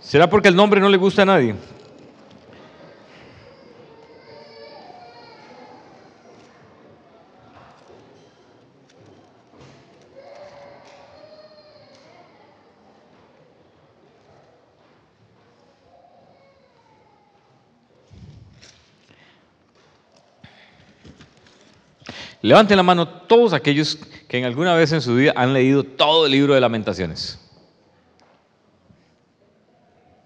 [0.00, 1.54] ¿Será porque el nombre no le gusta a nadie?
[22.44, 23.98] Levanten la mano todos aquellos
[24.28, 27.43] que en alguna vez en su vida han leído todo el libro de lamentaciones.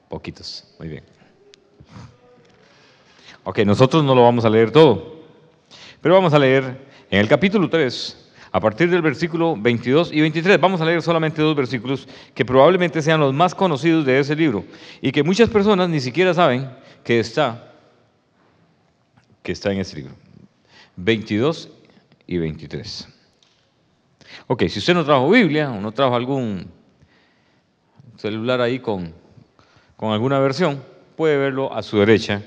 [0.08, 1.04] Poquitos, muy bien.
[3.44, 5.22] Ok, nosotros no lo vamos a leer todo,
[6.00, 10.60] pero vamos a leer en el capítulo 3, a partir del versículo 22 y 23.
[10.60, 14.64] Vamos a leer solamente dos versículos que probablemente sean los más conocidos de ese libro
[15.00, 16.68] y que muchas personas ni siquiera saben
[17.04, 17.72] que está,
[19.42, 20.14] que está en ese libro.
[20.96, 21.70] 22
[22.26, 23.08] y 23.
[24.46, 26.70] Ok, si usted no trajo Biblia o no trajo algún
[28.16, 29.14] celular ahí con,
[29.98, 30.80] con alguna versión,
[31.16, 32.40] puede verlo a su derecha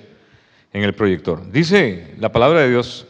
[0.71, 1.51] en el proyector.
[1.51, 3.05] Dice la palabra de Dios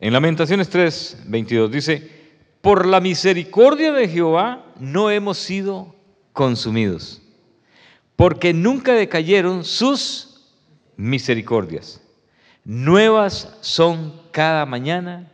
[0.00, 2.10] en Lamentaciones 3, 22, dice,
[2.62, 5.94] por la misericordia de Jehová no hemos sido
[6.32, 7.20] consumidos,
[8.16, 10.50] porque nunca decayeron sus
[10.96, 12.00] misericordias.
[12.64, 15.30] Nuevas son cada mañana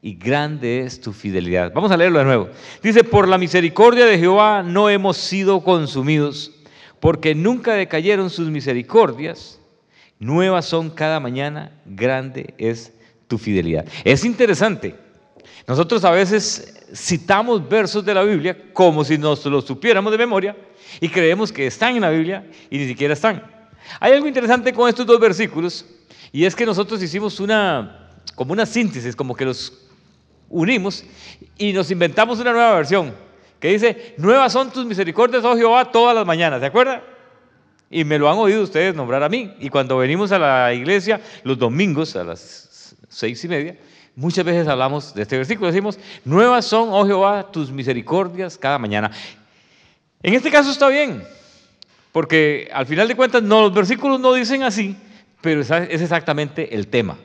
[0.00, 1.72] y grande es tu fidelidad.
[1.74, 2.48] Vamos a leerlo de nuevo.
[2.82, 6.52] Dice, por la misericordia de Jehová no hemos sido consumidos,
[7.00, 9.58] porque nunca decayeron sus misericordias.
[10.18, 12.92] Nuevas son cada mañana, grande es
[13.26, 13.86] tu fidelidad.
[14.04, 14.94] Es interesante.
[15.66, 20.56] Nosotros a veces citamos versos de la Biblia como si nos los supiéramos de memoria
[21.00, 23.42] y creemos que están en la Biblia y ni siquiera están.
[24.00, 25.84] Hay algo interesante con estos dos versículos
[26.32, 29.87] y es que nosotros hicimos una, como una síntesis, como que los
[30.48, 31.04] unimos
[31.56, 33.14] y nos inventamos una nueva versión
[33.60, 37.02] que dice, nuevas son tus misericordias, oh Jehová, todas las mañanas, ¿se acuerda?
[37.90, 39.54] Y me lo han oído ustedes nombrar a mí.
[39.58, 43.76] Y cuando venimos a la iglesia los domingos a las seis y media,
[44.14, 45.68] muchas veces hablamos de este versículo.
[45.68, 49.10] Decimos, nuevas son, oh Jehová, tus misericordias cada mañana.
[50.22, 51.24] En este caso está bien,
[52.12, 54.96] porque al final de cuentas no, los versículos no dicen así,
[55.40, 57.18] pero es exactamente el tema.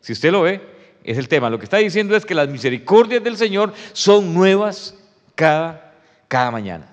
[0.00, 0.60] Si usted lo ve,
[1.04, 1.50] es el tema.
[1.50, 4.94] Lo que está diciendo es que las misericordias del Señor son nuevas
[5.34, 5.94] cada,
[6.28, 6.86] cada mañana.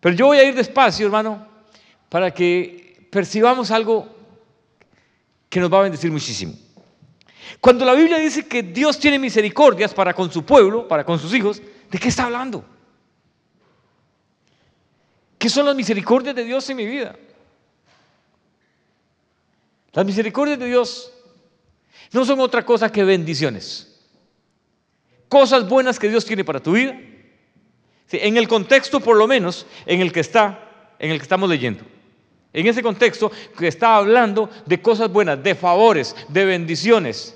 [0.00, 1.46] Pero yo voy a ir despacio, hermano,
[2.08, 4.08] para que percibamos algo
[5.48, 6.54] que nos va a bendecir muchísimo.
[7.60, 11.32] Cuando la Biblia dice que Dios tiene misericordias para con su pueblo, para con sus
[11.34, 12.64] hijos, ¿de qué está hablando?
[15.38, 17.16] ¿Qué son las misericordias de Dios en mi vida?
[19.92, 21.12] Las misericordias de Dios
[22.12, 23.88] no son otra cosa que bendiciones.
[25.28, 26.98] Cosas buenas que Dios tiene para tu vida.
[28.14, 31.82] en el contexto, por lo menos, en el que está, en el que estamos leyendo.
[32.52, 37.34] En ese contexto que está hablando de cosas buenas, de favores, de bendiciones,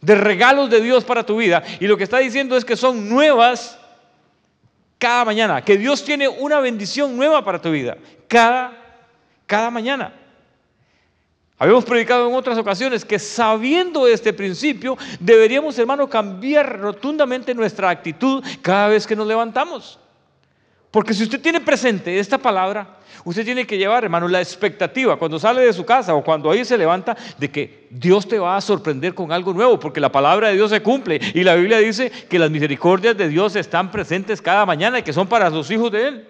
[0.00, 1.62] de regalos de Dios para tu vida.
[1.78, 3.78] Y lo que está diciendo es que son nuevas
[4.98, 8.72] cada mañana, que Dios tiene una bendición nueva para tu vida, cada,
[9.46, 10.12] cada mañana.
[11.56, 18.42] Habíamos predicado en otras ocasiones que sabiendo este principio deberíamos, hermano, cambiar rotundamente nuestra actitud
[18.60, 20.00] cada vez que nos levantamos.
[20.90, 25.38] Porque si usted tiene presente esta palabra, usted tiene que llevar, hermano, la expectativa cuando
[25.38, 28.60] sale de su casa o cuando ahí se levanta de que Dios te va a
[28.60, 32.10] sorprender con algo nuevo, porque la palabra de Dios se cumple y la Biblia dice
[32.10, 35.90] que las misericordias de Dios están presentes cada mañana y que son para los hijos
[35.90, 36.28] de Él.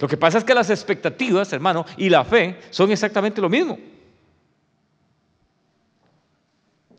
[0.00, 3.78] Lo que pasa es que las expectativas, hermano, y la fe son exactamente lo mismo.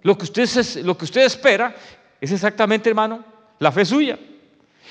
[0.04, 0.48] Lo que usted,
[0.84, 1.76] lo que usted espera
[2.20, 3.26] es exactamente, hermano,
[3.58, 4.20] la fe suya.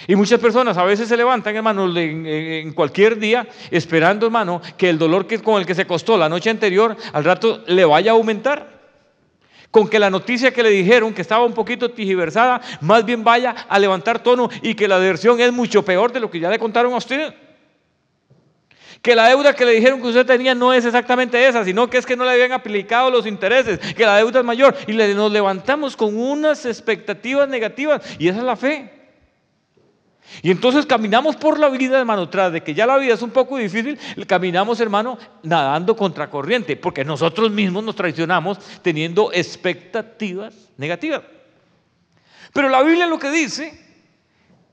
[0.08, 4.98] Y muchas personas a veces se levantan, hermano, en, cualquier día, esperando, hermano, que el
[4.98, 8.14] dolor que, con el que se costó la noche anterior, al rato le vaya a
[8.14, 8.80] aumentar.
[9.70, 13.50] Con que la noticia que le dijeron que estaba un poquito tijiversada, más bien vaya
[13.68, 16.58] a levantar tono y que la diversión es mucho peor de lo que ya le
[16.58, 17.32] contaron a usted.
[19.02, 21.96] Que la deuda que le dijeron que usted tenía no es exactamente esa, sino que
[21.96, 24.76] es que no le habían aplicado los intereses, que la deuda es mayor.
[24.86, 28.02] Y nos levantamos con unas expectativas negativas.
[28.18, 29.00] Y esa es la fe.
[30.42, 33.30] Y entonces caminamos por la vida, hermano, tras de que ya la vida es un
[33.30, 41.22] poco difícil, caminamos, hermano, nadando contra corriente, porque nosotros mismos nos traicionamos teniendo expectativas negativas.
[42.52, 43.78] Pero la Biblia lo que dice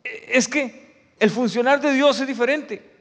[0.04, 2.97] es que el funcionar de Dios es diferente.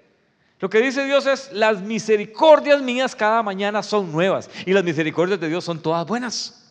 [0.59, 5.39] Lo que dice Dios es, las misericordias mías cada mañana son nuevas y las misericordias
[5.39, 6.63] de Dios son todas buenas.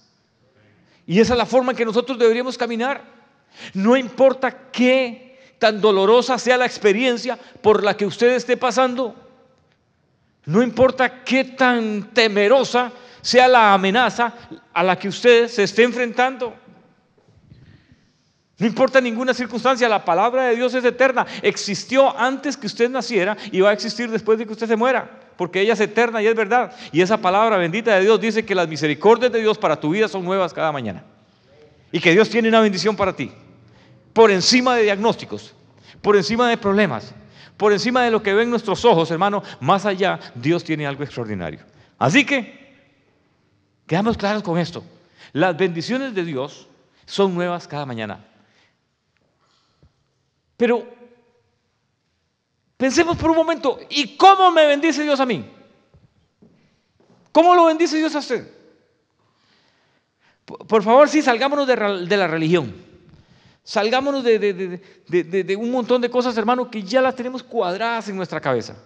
[1.05, 3.03] Y esa es la forma en que nosotros deberíamos caminar.
[3.73, 5.25] No importa qué,
[5.59, 9.15] tan dolorosa sea la experiencia por la que usted esté pasando,
[10.45, 12.91] no importa qué tan temerosa
[13.21, 14.33] sea la amenaza
[14.73, 16.55] a la que usted se esté enfrentando.
[18.57, 21.25] No importa ninguna circunstancia, la palabra de Dios es eterna.
[21.41, 25.09] Existió antes que usted naciera y va a existir después de que usted se muera,
[25.35, 26.73] porque ella es eterna y es verdad.
[26.93, 30.07] Y esa palabra bendita de Dios dice que las misericordias de Dios para tu vida
[30.07, 31.03] son nuevas cada mañana.
[31.91, 33.31] Y que Dios tiene una bendición para ti,
[34.13, 35.53] por encima de diagnósticos,
[36.01, 37.13] por encima de problemas,
[37.57, 41.59] por encima de lo que ven nuestros ojos, hermano, más allá, Dios tiene algo extraordinario.
[41.97, 42.73] Así que,
[43.85, 44.83] quedamos claros con esto.
[45.33, 46.69] Las bendiciones de Dios
[47.05, 48.25] son nuevas cada mañana.
[50.57, 50.87] Pero
[52.77, 55.45] pensemos por un momento, ¿y cómo me bendice Dios a mí?
[57.31, 58.49] ¿Cómo lo bendice Dios a usted?
[60.45, 62.73] Por favor, sí, salgámonos de, la religión.
[63.63, 68.77] Salgámonos de, un montón de cosas, hermano, que ya las tenemos cuadradas en nuestra cabeza.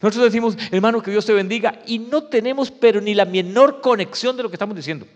[0.00, 4.36] Nosotros decimos, hermano, que Dios te bendiga y no tenemos pero ni la menor conexión
[4.36, 5.06] de lo que estamos diciendo.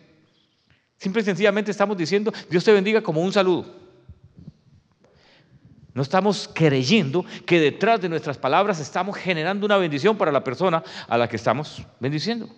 [0.99, 3.82] Simple y sencillamente estamos diciendo, Dios te bendiga como un saludo.
[5.95, 10.83] No estamos creyendo que detrás de nuestras palabras estamos generando una bendición para la persona
[11.07, 12.49] a la que estamos bendiciendo.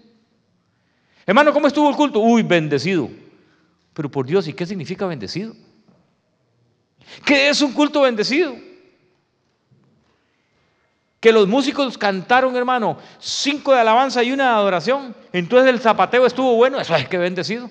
[1.27, 2.21] Hermano, ¿cómo estuvo el culto?
[2.21, 3.11] Uy, bendecido.
[3.93, 5.55] Pero por Dios, ¿y qué significa bendecido?
[7.25, 8.55] ¿Qué es un culto bendecido?
[11.19, 15.17] Que los músicos cantaron, hermano, cinco de alabanza y una de adoración.
[15.33, 16.79] Entonces el zapateo estuvo bueno.
[16.79, 17.71] Eso es que bendecido.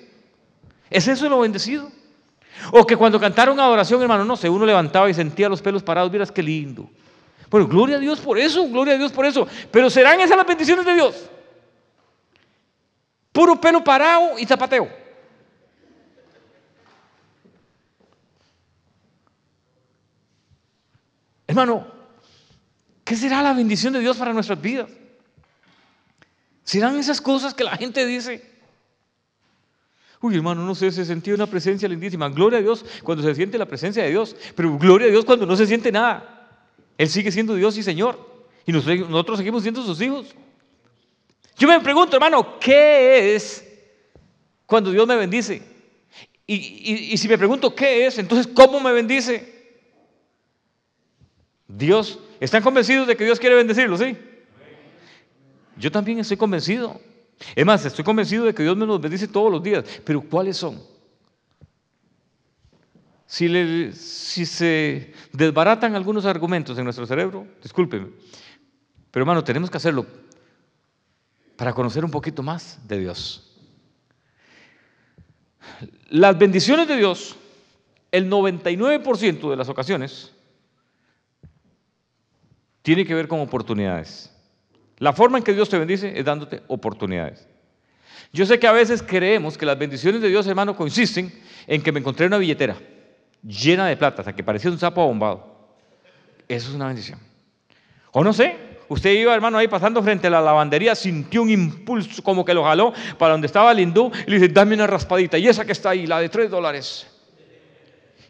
[0.90, 1.90] ¿Es eso lo bendecido?
[2.72, 6.10] O que cuando cantaron adoración, hermano, no sé, uno levantaba y sentía los pelos parados,
[6.10, 6.88] miras qué lindo.
[7.50, 9.46] Bueno, gloria a Dios por eso, gloria a Dios por eso.
[9.70, 11.30] Pero ¿serán esas las bendiciones de Dios?
[13.32, 14.88] Puro pelo parado y zapateo.
[21.46, 21.86] Hermano,
[23.04, 24.90] ¿qué será la bendición de Dios para nuestras vidas?
[26.64, 28.53] ¿Serán esas cosas que la gente dice?
[30.24, 32.30] Uy, hermano, no sé, se sentía una presencia lindísima.
[32.30, 35.44] Gloria a Dios cuando se siente la presencia de Dios, pero gloria a Dios cuando
[35.44, 36.48] no se siente nada.
[36.96, 38.18] Él sigue siendo Dios y Señor.
[38.64, 40.34] Y nosotros seguimos siendo sus hijos.
[41.58, 43.70] Yo me pregunto, hermano, ¿qué es
[44.64, 45.60] cuando Dios me bendice?
[46.46, 49.76] Y, y si me pregunto qué es, entonces, ¿cómo me bendice?
[51.68, 54.00] Dios, ¿están convencidos de que Dios quiere bendecirlos?
[54.00, 54.16] Sí.
[55.76, 56.98] Yo también estoy convencido.
[57.54, 60.56] Es más, estoy convencido de que Dios me los bendice todos los días, pero ¿cuáles
[60.56, 60.80] son?
[63.26, 68.08] Si, se desbaratan algunos argumentos en nuestro cerebro, discúlpeme,
[69.10, 70.06] pero hermano, tenemos que hacerlo
[71.56, 73.50] para conocer un poquito más de Dios.
[76.10, 77.36] Las bendiciones de Dios,
[78.12, 80.32] el 99% de las ocasiones,
[82.82, 84.33] tiene que ver con oportunidades.
[84.98, 87.46] La forma en que Dios te bendice es dándote oportunidades.
[88.32, 91.32] Yo sé que a veces creemos que las bendiciones de Dios, hermano, consisten
[91.66, 92.76] en que me encontré una billetera
[93.46, 95.54] llena de plata, hasta que parecía un sapo abombado.
[96.48, 97.18] Eso es una bendición.
[98.12, 98.56] O no sé,
[98.88, 102.64] usted iba, hermano, ahí pasando frente a la lavandería, sintió un impulso como que lo
[102.64, 105.38] jaló para donde estaba el hindú y le dice, dame una raspadita.
[105.38, 107.06] Y esa que está ahí, la de tres dólares.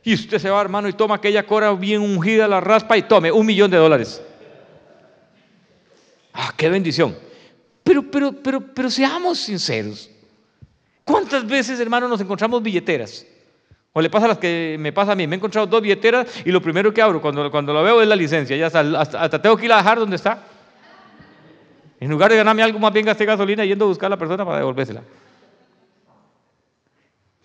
[0.02, 3.32] Y usted se va, hermano, y toma aquella cora bien ungida, la raspa y tome
[3.32, 4.22] un millón de dólares.
[6.34, 7.16] Ah, qué bendición.
[7.84, 10.10] Pero, pero, pero, pero seamos sinceros.
[11.04, 13.24] ¿Cuántas veces, hermano, nos encontramos billeteras?
[13.92, 15.26] O le pasa a las que me pasa a mí.
[15.28, 18.08] Me he encontrado dos billeteras y lo primero que abro cuando, cuando lo veo es
[18.08, 18.56] la licencia.
[18.56, 20.42] Ya hasta, tengo que ir a dejar donde está.
[22.00, 24.44] En lugar de ganarme algo, más bien gasté gasolina yendo a buscar a la persona
[24.44, 25.02] para devolvérsela.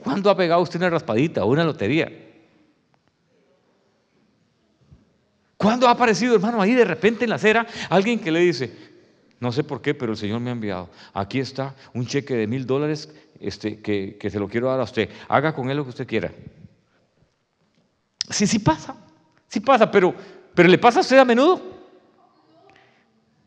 [0.03, 2.12] ¿Cuándo ha pegado usted una raspadita o una lotería?
[5.59, 8.73] ¿Cuándo ha aparecido, hermano, ahí de repente en la acera alguien que le dice,
[9.41, 10.89] no sé por qué, pero el Señor me ha enviado.
[11.13, 15.09] Aquí está un cheque de mil dólares este, que, se lo quiero dar a usted.
[15.27, 16.31] Haga con él lo que usted quiera.
[18.29, 18.95] Sí, sí pasa.
[19.49, 20.15] Sí pasa, pero,
[20.55, 21.61] pero ¿le pasa a usted a menudo?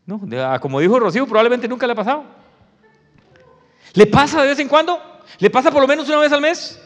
[0.04, 0.20] No,
[0.60, 2.24] como dijo Rocío, probablemente nunca le ha pasado.
[3.94, 5.00] ¿Le pasa de vez en cuando?
[5.38, 6.78] ¿Le pasa por lo menos una vez al mes?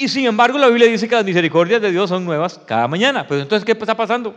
[0.00, 3.26] Y sin embargo la Biblia dice que las misericordias de Dios son nuevas cada mañana.
[3.26, 4.34] Pues entonces, ¿qué está pasando?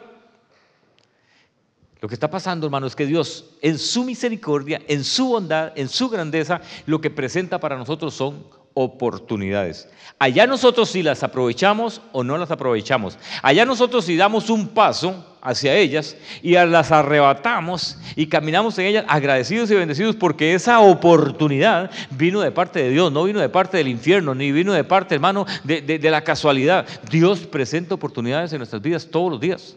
[2.01, 5.87] Lo que está pasando, hermano, es que Dios, en su misericordia, en su bondad, en
[5.87, 9.87] su grandeza, lo que presenta para nosotros son oportunidades.
[10.19, 13.17] Allá nosotros si las aprovechamos o no las aprovechamos.
[13.41, 19.05] Allá nosotros si damos un paso hacia ellas y las arrebatamos y caminamos en ellas
[19.09, 23.77] agradecidos y bendecidos porque esa oportunidad vino de parte de Dios, no vino de parte
[23.77, 26.87] del infierno, ni vino de parte, hermano, de, de la casualidad.
[27.11, 29.75] Dios presenta oportunidades en nuestras vidas todos los días.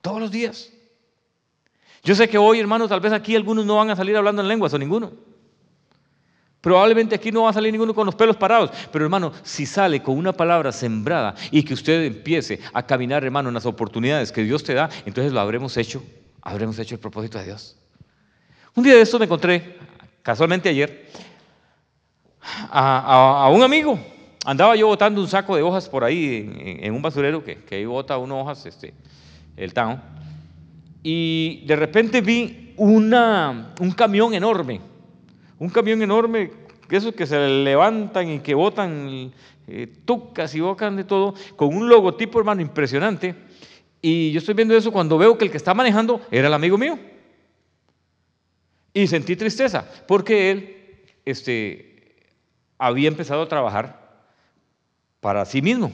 [0.00, 0.72] Todos los días.
[2.02, 4.48] Yo sé que hoy, hermano, tal vez aquí algunos no van a salir hablando en
[4.48, 5.12] lenguas o ninguno.
[6.66, 10.02] Probablemente aquí no va a salir ninguno con los pelos parados, pero hermano, si sale
[10.02, 14.42] con una palabra sembrada y que usted empiece a caminar, hermano, en las oportunidades que
[14.42, 16.02] Dios te da, entonces lo habremos hecho,
[16.42, 17.76] habremos hecho el propósito de Dios.
[18.74, 19.76] Un día de esto me encontré,
[20.24, 21.08] casualmente ayer,
[22.68, 23.96] a, un amigo.
[24.44, 27.84] Andaba yo botando un saco de hojas por ahí en, un basurero que, que ahí
[27.84, 28.92] bota unas hojas, este,
[29.56, 30.02] el town,
[31.04, 34.95] y de repente vi una, un camión enorme
[35.58, 36.50] un camión enorme,
[36.90, 39.32] esos que se levantan y que botan
[39.66, 43.34] eh, tucas y bocan de todo, con un logotipo, hermano, impresionante.
[44.00, 46.78] Y yo estoy viendo eso cuando veo que el que está manejando era el amigo
[46.78, 46.98] mío.
[48.92, 50.76] Y sentí tristeza, porque él
[51.24, 52.16] este,
[52.78, 54.24] había empezado a trabajar
[55.20, 55.92] para sí mismo.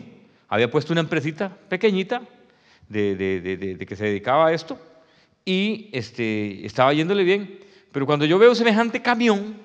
[0.48, 2.22] Había puesto una empresita pequeñita
[2.88, 4.78] de, de que se dedicaba a esto
[5.44, 7.58] y este, estaba yéndole bien.
[7.92, 9.56] Pero cuando yo veo semejante camión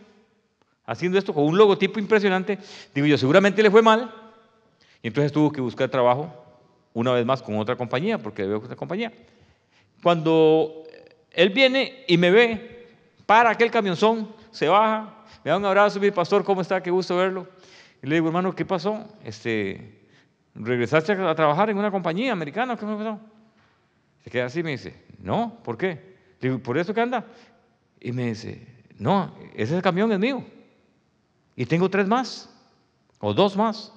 [0.86, 2.60] haciendo esto con un logotipo impresionante,
[2.94, 4.14] digo yo, seguramente le fue mal
[5.02, 6.32] y entonces tuvo que buscar trabajo
[6.94, 9.12] una vez más con otra compañía, porque veo otra compañía.
[10.02, 10.84] Cuando
[11.32, 12.88] él viene y me ve,
[13.26, 16.82] para aquel camionzón, se baja, me da un abrazo, mi pastor, ¿cómo está?
[16.82, 17.48] Qué gusto verlo.
[18.02, 19.08] Y le digo, hermano, ¿qué pasó?
[19.24, 20.02] Este,
[20.56, 22.76] ¿Regresaste a trabajar en una compañía americana?
[22.76, 23.20] ¿Qué pasó?
[24.24, 26.18] Se queda así y me dice, no, ¿por qué?
[26.40, 27.26] Le digo, ¿por eso que anda?
[28.00, 28.68] Y me dice,
[29.00, 30.44] no, ese camión es mío.
[31.56, 32.50] Y tengo tres más,
[33.20, 33.92] o dos más.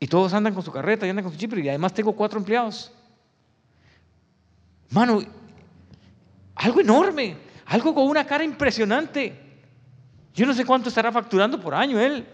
[0.00, 2.38] Y todos andan con su carreta y andan con su chip, y además tengo cuatro
[2.38, 2.92] empleados.
[4.90, 5.22] Mano,
[6.56, 7.36] algo enorme,
[7.66, 9.40] algo con una cara impresionante.
[10.34, 12.26] Yo no sé cuánto estará facturando por año él.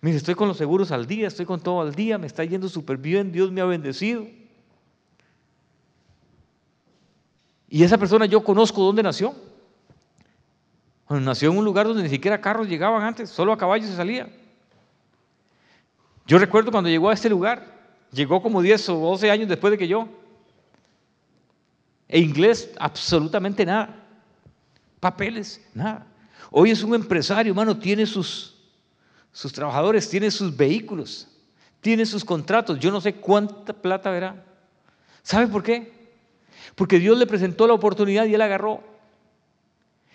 [0.00, 2.68] Mire, estoy con los seguros al día, estoy con todo al día, me está yendo
[2.68, 4.26] súper bien, Dios me ha bendecido.
[7.74, 9.34] Y esa persona yo conozco dónde nació.
[11.08, 14.28] nació en un lugar donde ni siquiera carros llegaban antes, solo a caballos se salía.
[16.24, 17.66] Yo recuerdo cuando llegó a este lugar,
[18.12, 20.08] llegó como 10 o 12 años después de que yo.
[22.06, 24.06] E inglés, absolutamente nada.
[25.00, 26.06] Papeles, nada.
[26.52, 28.54] Hoy es un empresario, hermano, tiene sus,
[29.32, 31.26] sus trabajadores, tiene sus vehículos,
[31.80, 32.78] tiene sus contratos.
[32.78, 34.44] Yo no sé cuánta plata verá.
[35.24, 36.03] ¿Sabe por qué?
[36.74, 38.82] Porque Dios le presentó la oportunidad y él agarró.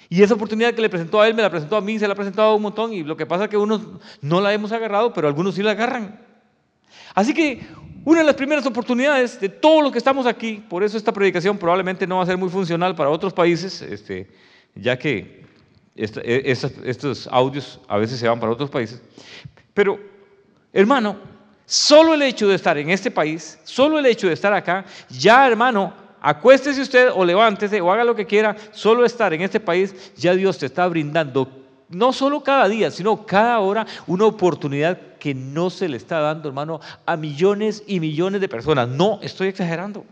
[0.10, 2.14] Y esa oportunidad que le presentó a él, me la presentó a mí, se la
[2.14, 2.94] ha presentado a un montón.
[2.94, 3.82] Y lo que pasa es que unos
[4.22, 6.20] no la hemos agarrado, pero algunos sí la agarran.
[7.14, 7.62] Así que
[8.06, 11.58] una de las primeras oportunidades de todos los que estamos aquí, por eso esta predicación
[11.58, 14.28] probablemente no va a ser muy funcional para otros países, este,
[14.74, 15.44] ya que
[15.96, 19.02] e, estos audios a veces se van para otros países.
[19.74, 20.00] Pero,
[20.72, 21.18] hermano,
[21.66, 25.46] solo el hecho de estar en este país, solo el hecho de estar acá, ya,
[25.46, 30.14] hermano, acuéstese usted o levántese o haga lo que quiera, solo estar en este país,
[30.16, 31.50] ya Dios te está brindando,
[31.90, 36.48] no solo cada día, sino cada hora, una oportunidad que no se le está dando,
[36.50, 38.88] hermano, a millones y millones de personas.
[38.88, 40.06] No, estoy exagerando.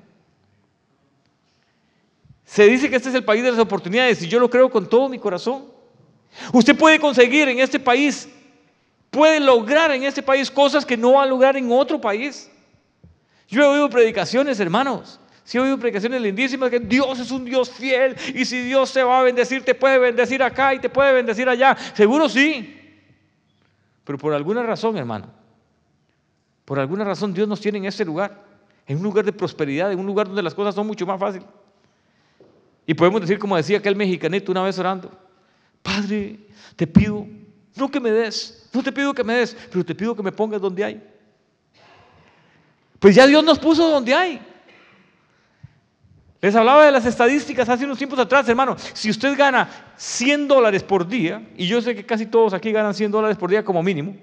[2.46, 4.88] Se dice que este es el país de las oportunidades y yo lo creo con
[4.88, 5.66] todo mi corazón.
[6.54, 8.30] Usted puede conseguir en este país,
[9.12, 12.50] puede lograr en este país cosas que no va a lograr en otro país.
[13.50, 17.70] Yo he oído predicaciones, hermanos, si he oído predicaciones lindísimas que Dios es un Dios
[17.70, 21.14] fiel y si Dios se va a bendecir, te puede bendecir acá y te puede
[21.14, 21.74] bendecir allá.
[21.94, 22.78] Seguro sí.
[24.04, 25.32] Pero por alguna razón, hermano,
[26.66, 28.44] por alguna razón Dios nos tiene en este lugar,
[28.86, 31.48] en un lugar de prosperidad, en un lugar donde las cosas son mucho más fáciles.
[32.86, 35.10] Y podemos decir, como decía aquel mexicanito una vez orando,
[35.82, 36.42] Padre,
[36.76, 37.26] te pido,
[37.74, 40.34] no que me des, no te pido que me des, pero te pido que me
[40.34, 41.02] pongas donde hay.
[43.00, 44.42] Pues ya Dios nos puso donde hay.
[46.40, 48.76] Les hablaba de las estadísticas hace unos tiempos atrás, hermano.
[48.94, 52.94] Si usted gana 100 dólares por día, y yo sé que casi todos aquí ganan
[52.94, 54.16] 100 dólares por día como mínimo,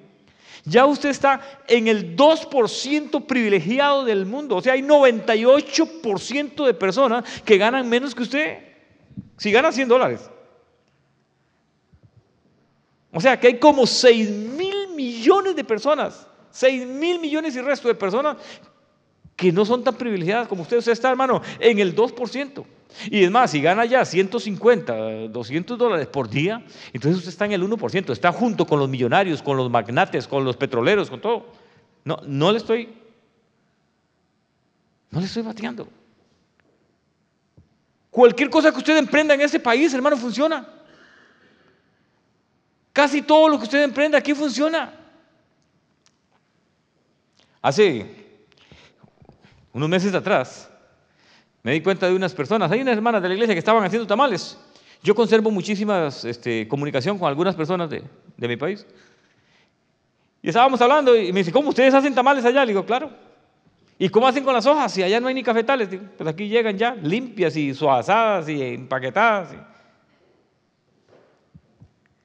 [0.64, 4.56] ya usted está en el 2% privilegiado del mundo.
[4.56, 8.58] O sea, hay 98% de personas que ganan menos que usted.
[9.36, 10.30] Si gana 100 dólares.
[13.12, 17.88] O sea, que hay como 6 mil millones de personas, 6 mil millones y resto
[17.88, 18.36] de personas
[19.36, 20.78] que no son tan privilegiadas como usted.
[20.78, 22.64] Usted está, hermano, en el 2%.
[23.10, 27.52] Y es más, si gana ya 150, 200 dólares por día, entonces usted está en
[27.52, 28.12] el 1%.
[28.12, 31.46] Está junto con los millonarios, con los magnates, con los petroleros, con todo.
[32.04, 32.94] No, no le estoy
[35.10, 35.88] No le estoy bateando.
[38.10, 40.68] Cualquier cosa que usted emprenda en este país, hermano, funciona.
[42.92, 44.94] Casi todo lo que usted emprenda aquí funciona.
[47.60, 48.23] Hace
[49.74, 50.70] unos meses atrás
[51.64, 54.06] me di cuenta de unas personas, hay unas hermanas de la iglesia que estaban haciendo
[54.06, 54.58] tamales.
[55.02, 58.02] Yo conservo muchísima este, comunicación con algunas personas de,
[58.36, 58.86] de mi país.
[60.42, 62.66] Y estábamos hablando y me dice, ¿cómo ustedes hacen tamales allá?
[62.66, 63.10] Le digo, claro.
[63.98, 65.88] ¿Y cómo hacen con las hojas si allá no hay ni cafetales?
[66.18, 69.52] Pues aquí llegan ya limpias y suazadas y empaquetadas.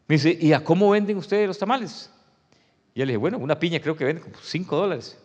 [0.06, 2.12] Me dice, ¿y a cómo venden ustedes los tamales?
[2.94, 5.18] Y yo le bueno, una piña creo que vende como 5 dólares.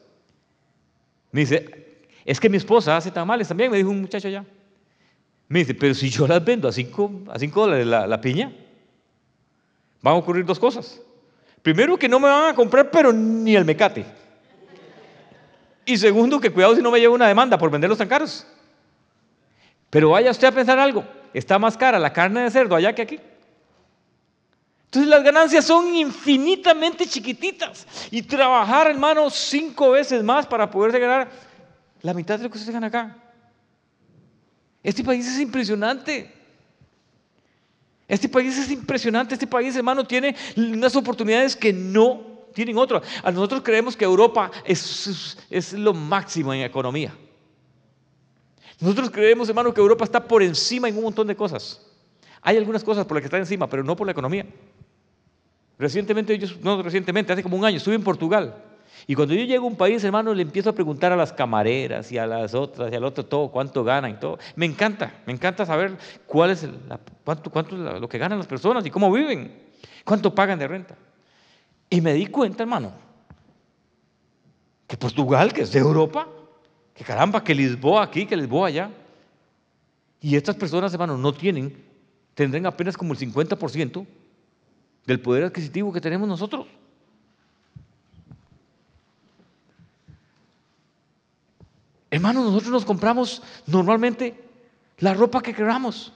[1.33, 1.84] Me dice,
[2.25, 4.45] es que mi esposa hace tamales también, me dijo un muchacho allá.
[5.49, 8.52] Me dice, pero si yo las vendo a 5 a cinco dólares la, la piña,
[10.00, 11.00] van a ocurrir dos cosas.
[11.62, 14.04] Primero, que no me van a comprar, pero ni el mecate.
[15.87, 18.47] Y segundo, que cuidado si no me llevo una demanda por venderlos tan caros.
[19.90, 23.02] Pero vaya usted a pensar algo, está más cara la carne de cerdo allá que
[23.02, 23.21] aquí.
[24.87, 27.87] Entonces las ganancias son infinitamente chiquititas.
[28.11, 31.28] Y trabajar, hermano, cinco veces más para poder ganar
[32.05, 33.17] la mitad de lo que usted gana acá.
[34.83, 36.31] Este país es impresionante.
[38.07, 39.33] Este país es impresionante.
[39.33, 42.21] Este país, hermano, tiene unas oportunidades que no
[42.53, 43.03] tienen otros.
[43.23, 47.15] A nosotros creemos que Europa es, lo máximo en economía.
[48.81, 51.81] Nosotros creemos, hermano, que Europa está por encima en un montón de cosas.
[52.43, 54.45] Hay algunas cosas por las que está encima, pero no por la economía.
[55.79, 58.74] Recientemente, yo, no recientemente, hace como un año, estuve en Portugal.
[59.07, 62.11] Y cuando yo llego a un país, hermano, le empiezo a preguntar a las camareras
[62.11, 64.39] y a las otras y al otro todo, cuánto ganan y todo.
[64.57, 65.97] Me encanta, me encanta saber
[66.27, 66.67] cuál es
[67.23, 69.63] cuánto, cuánto es lo que ganan las personas y cómo viven,
[70.05, 70.97] cuánto pagan de renta.
[71.91, 72.93] Y me di cuenta, hermano,
[74.87, 76.27] que Portugal, que es de Europa,
[76.95, 78.91] que caramba, que Lisboa aquí, que Lisboa allá.
[80.21, 81.85] Y estas personas, hermano, no tienen,
[82.35, 84.07] tendrán apenas como el 50%
[85.07, 86.67] del poder adquisitivo que tenemos nosotros.
[92.14, 94.40] Hermanos, nosotros nos compramos normalmente
[94.98, 96.12] la ropa que queramos.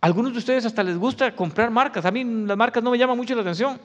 [0.00, 2.04] algunos de ustedes hasta les gusta comprar marcas.
[2.04, 3.80] A mí las marcas no me llaman mucho la atención.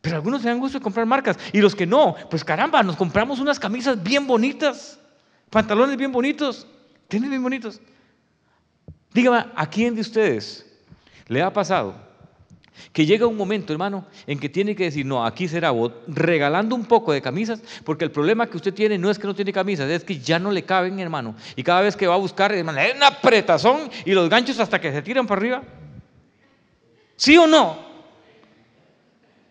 [0.00, 1.36] Pero algunos se dan gusto de comprar marcas.
[1.52, 4.98] Y los que no, pues caramba, nos compramos unas camisas bien bonitas,
[5.50, 6.66] pantalones bien bonitos,
[7.06, 7.78] tenis bien bonitos.
[9.12, 10.64] Dígame, ¿a quién de ustedes
[11.26, 11.94] le ha pasado
[12.92, 15.72] que llega un momento, hermano, en que tiene que decir, no, aquí será
[16.06, 19.34] regalando un poco de camisas, porque el problema que usted tiene no es que no
[19.34, 21.34] tiene camisas, es que ya no le caben, hermano.
[21.56, 24.80] Y cada vez que va a buscar, hermano, es una apretazón y los ganchos hasta
[24.80, 25.62] que se tiran para arriba.
[27.16, 27.86] ¿Sí o no?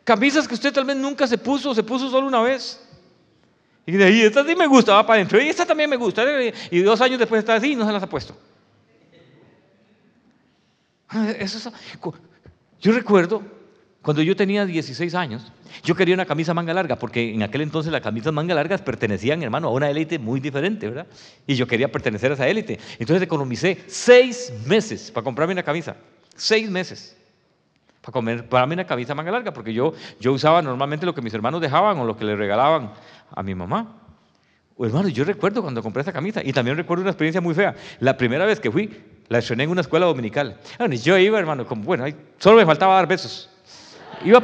[0.04, 2.82] Camisas que usted tal vez nunca se puso, se puso solo una vez.
[3.86, 5.42] Y de ahí, esta sí me gusta, va para adentro.
[5.42, 6.24] Y esta también me gusta.
[6.72, 8.38] Y dos años después está así y no se las ha puesto.
[11.40, 11.70] Eso es,
[12.82, 13.42] yo recuerdo
[14.08, 15.52] cuando yo tenía 16 años,
[15.84, 19.44] yo quería una camisa manga larga, porque en aquel entonces las camisas manga largas pertenecían,
[19.44, 21.08] hermano, a una élite muy diferente, ¿verdad?
[21.46, 22.80] Y yo quería pertenecer a esa élite.
[23.00, 25.98] Entonces economicé seis meses para comprarme una camisa.
[26.38, 27.18] Seis meses.
[28.00, 31.60] Para comprarme una camisa manga larga, porque yo, yo usaba normalmente lo que mis hermanos
[31.60, 32.94] dejaban o lo que le regalaban
[33.36, 34.04] a mi mamá.
[34.80, 37.76] hermano, yo recuerdo cuando compré esa camisa y también recuerdo una experiencia muy fea.
[38.00, 38.90] La primera vez que fui,
[39.30, 40.60] la estrené en una escuela dominical.
[41.04, 42.06] yo iba, hermano, como, bueno,
[42.38, 43.50] solo me faltaba dar besos.
[44.24, 44.42] Iba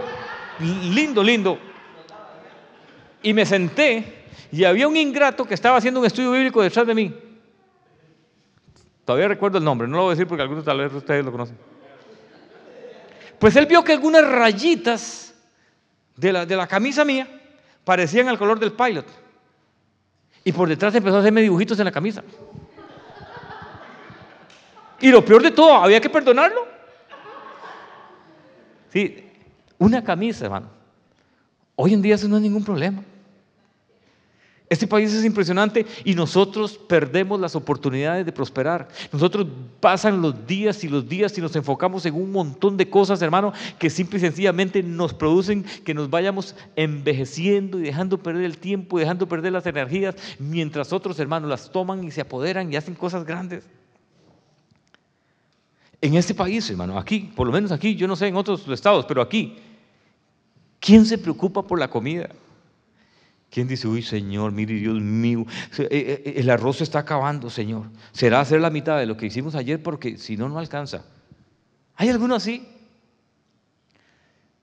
[0.59, 1.57] lindo, lindo.
[3.21, 6.93] Y me senté y había un ingrato que estaba haciendo un estudio bíblico detrás de
[6.93, 7.13] mí.
[9.05, 11.31] Todavía recuerdo el nombre, no lo voy a decir porque algunos tal vez ustedes lo
[11.31, 11.57] conocen.
[13.39, 15.33] Pues él vio que algunas rayitas
[16.15, 17.27] de la, de la camisa mía
[17.83, 19.05] parecían al color del pilot.
[20.45, 22.23] Y por detrás empezó a hacerme dibujitos en la camisa.
[25.03, 26.65] Y lo peor de todo, había que perdonarlo.
[28.89, 29.17] Sí,
[29.77, 30.69] una camisa, hermano.
[31.75, 33.03] Hoy en día eso no es ningún problema.
[34.69, 38.87] Este país es impresionante y nosotros perdemos las oportunidades de prosperar.
[39.11, 39.45] Nosotros
[39.81, 43.51] pasan los días y los días y nos enfocamos en un montón de cosas, hermano,
[43.77, 48.97] que simple y sencillamente nos producen que nos vayamos envejeciendo y dejando perder el tiempo
[48.97, 52.95] y dejando perder las energías, mientras otros hermanos las toman y se apoderan y hacen
[52.95, 53.65] cosas grandes
[56.03, 59.05] en este país, hermano, aquí, por lo menos aquí, yo no sé en otros estados,
[59.05, 59.55] pero aquí,
[60.81, 62.27] ¿quién se preocupa por la comida?
[63.49, 65.45] ¿Quién dice, uy, Señor, mire, Dios mío,
[65.77, 67.83] eh, eh, eh, el arroz se está acabando, Señor?
[68.11, 71.05] ¿Será hacer la mitad de lo que hicimos ayer porque si no, no alcanza?
[71.95, 72.67] ¿Hay alguno así?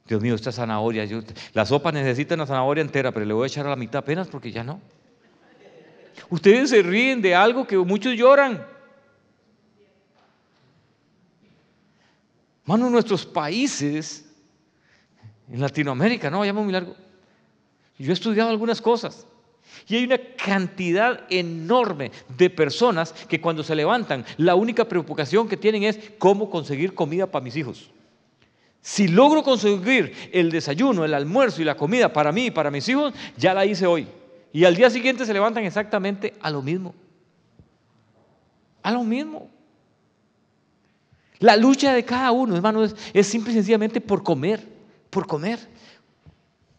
[0.07, 1.09] Dios mío, esta zanahoria,
[1.55, 4.29] la sopa necesita una zanahoria entera, pero le voy a echar a la mitad apenas
[4.29, 4.79] porque ya no.
[6.29, 8.67] Ustedes se ríen de algo que muchos lloran.
[12.71, 14.25] Hermano, nuestros países,
[15.51, 16.95] en Latinoamérica, no vayamos muy largo.
[17.99, 19.27] Yo he estudiado algunas cosas.
[19.89, 25.57] Y hay una cantidad enorme de personas que cuando se levantan, la única preocupación que
[25.57, 27.91] tienen es cómo conseguir comida para mis hijos.
[28.81, 32.89] Si logro conseguir el desayuno, el almuerzo y la comida para mí y para mis
[32.89, 34.07] hijos, ya la hice hoy.
[34.53, 36.95] Y al día siguiente se levantan exactamente a lo mismo.
[38.85, 39.51] A lo mismo.
[41.41, 44.61] La lucha de cada uno, hermano, es, simple y sencillamente por comer,
[45.09, 45.59] por comer.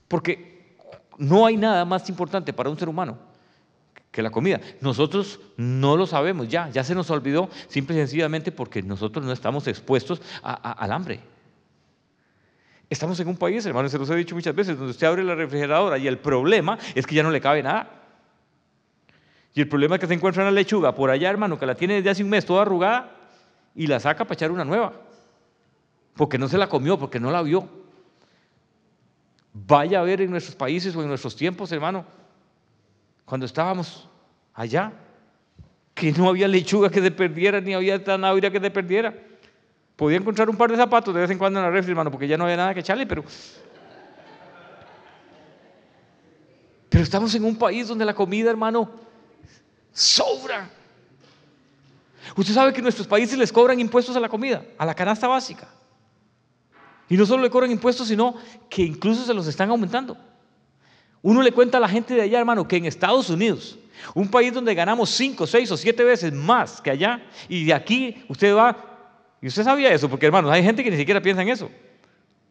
[0.07, 0.77] Porque
[1.17, 3.17] no hay nada más importante para un ser humano
[4.11, 4.61] que la comida.
[4.79, 9.31] Nosotros no lo sabemos ya, ya se nos olvidó simple y sencillamente porque nosotros no
[9.31, 11.21] estamos expuestos al hambre.
[12.87, 15.33] Estamos en un país, hermano, se los he dicho muchas veces, donde usted abre la
[15.33, 17.89] refrigeradora y el problema es que ya no le cabe nada.
[19.55, 21.95] Y el problema es que se encuentra una lechuga por allá, hermano, que la tiene
[21.95, 23.20] desde hace un mes toda arrugada
[23.75, 24.93] y la saca para echar una nueva.
[26.15, 27.67] Porque no se la comió, porque no la vio.
[29.53, 32.05] Vaya a ver en nuestros países o en nuestros tiempos, hermano,
[33.25, 34.09] cuando estábamos
[34.53, 34.93] allá,
[35.93, 39.13] que no había lechuga que se perdiera, ni había zanahoria que se perdiera.
[39.95, 42.27] Podía encontrar un par de zapatos de vez en cuando en la refri, hermano, porque
[42.27, 43.23] ya no había nada que echarle, pero...
[46.89, 48.91] Pero estamos en un país donde la comida, hermano,
[49.93, 50.69] sobra.
[52.35, 55.67] Usted sabe que nuestros países les cobran impuestos a la comida, a la canasta básica.
[57.09, 58.35] Y no solo le cobran impuestos, sino
[58.69, 60.17] que incluso se los están aumentando.
[61.21, 63.77] Uno le cuenta a la gente de allá, hermano, que en Estados Unidos,
[64.15, 68.23] un país donde ganamos cinco, seis o siete veces más que allá, y de aquí
[68.27, 68.77] usted va,
[69.41, 71.69] y usted sabía eso, porque hermanos, hay gente que ni siquiera piensa en eso.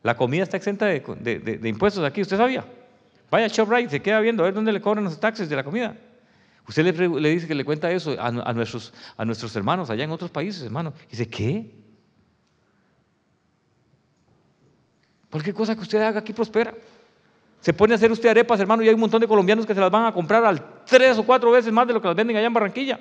[0.02, 2.64] La comida está exenta de, impuestos aquí, ¿usted sabía?
[3.30, 5.64] Vaya a ShopRite, se queda viendo a ver dónde le cobran los taxes de la
[5.64, 5.96] comida.
[6.70, 10.30] Usted le, dice que le cuenta eso a, nuestros, a nuestros hermanos allá en otros
[10.30, 10.92] países, hermano.
[11.08, 11.74] Y dice, ¿qué?
[15.32, 16.72] Cualquier cosa que usted haga aquí prospera.
[17.60, 19.80] Se pone a hacer usted arepas, hermano, y hay un montón de colombianos que se
[19.80, 22.36] las van a comprar al tres o cuatro veces más de lo que las venden
[22.36, 23.00] allá en Barranquilla.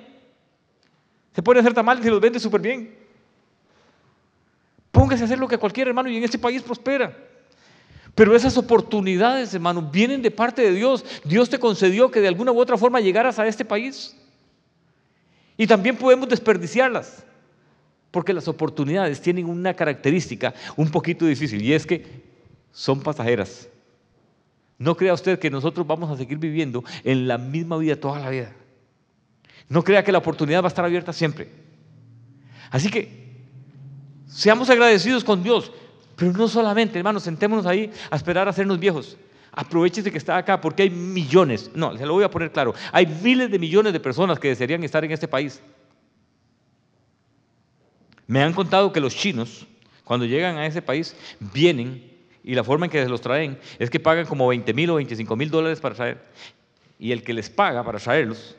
[1.32, 2.98] Se pone a hacer tamales y los vende súper bien.
[4.90, 7.16] Póngase a hacer lo que cualquier hermano y en este país prospera.
[8.20, 11.06] Pero esas oportunidades, hermano, vienen de parte de Dios.
[11.24, 14.14] Dios te concedió que de alguna u otra forma llegaras a este país.
[15.56, 17.24] Y también podemos desperdiciarlas.
[18.10, 22.04] Porque las oportunidades tienen una característica un poquito difícil y es que
[22.72, 23.70] son pasajeras.
[24.76, 28.28] No crea usted que nosotros vamos a seguir viviendo en la misma vida toda la
[28.28, 28.52] vida.
[29.66, 31.48] No crea que la oportunidad va a estar abierta siempre.
[32.70, 33.38] Así que
[34.26, 35.72] seamos agradecidos con Dios,
[36.20, 39.16] pero no solamente, hermanos, sentémonos ahí a esperar a hacernos viejos.
[39.52, 43.06] Aprovechese que está acá porque hay millones, no, se lo voy a poner claro, hay
[43.06, 45.62] miles de millones de personas que desearían estar en este país.
[48.26, 49.66] Me han contado que los chinos,
[50.04, 51.16] cuando llegan a ese país,
[51.54, 52.06] vienen
[52.44, 54.96] y la forma en que se los traen es que pagan como 20 mil o
[54.96, 56.22] 25 mil dólares para traer.
[56.98, 58.56] Y el que les paga para traerlos,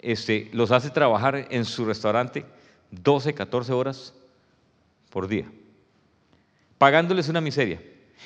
[0.00, 2.44] este, los hace trabajar en su restaurante
[2.90, 4.14] 12, 14 horas
[5.10, 5.46] por día,
[6.78, 7.80] pagándoles una miseria.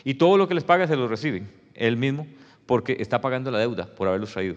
[0.04, 2.26] Y todo lo que les paga se lo reciben él mismo
[2.66, 4.56] porque está pagando la deuda por haberlos traído.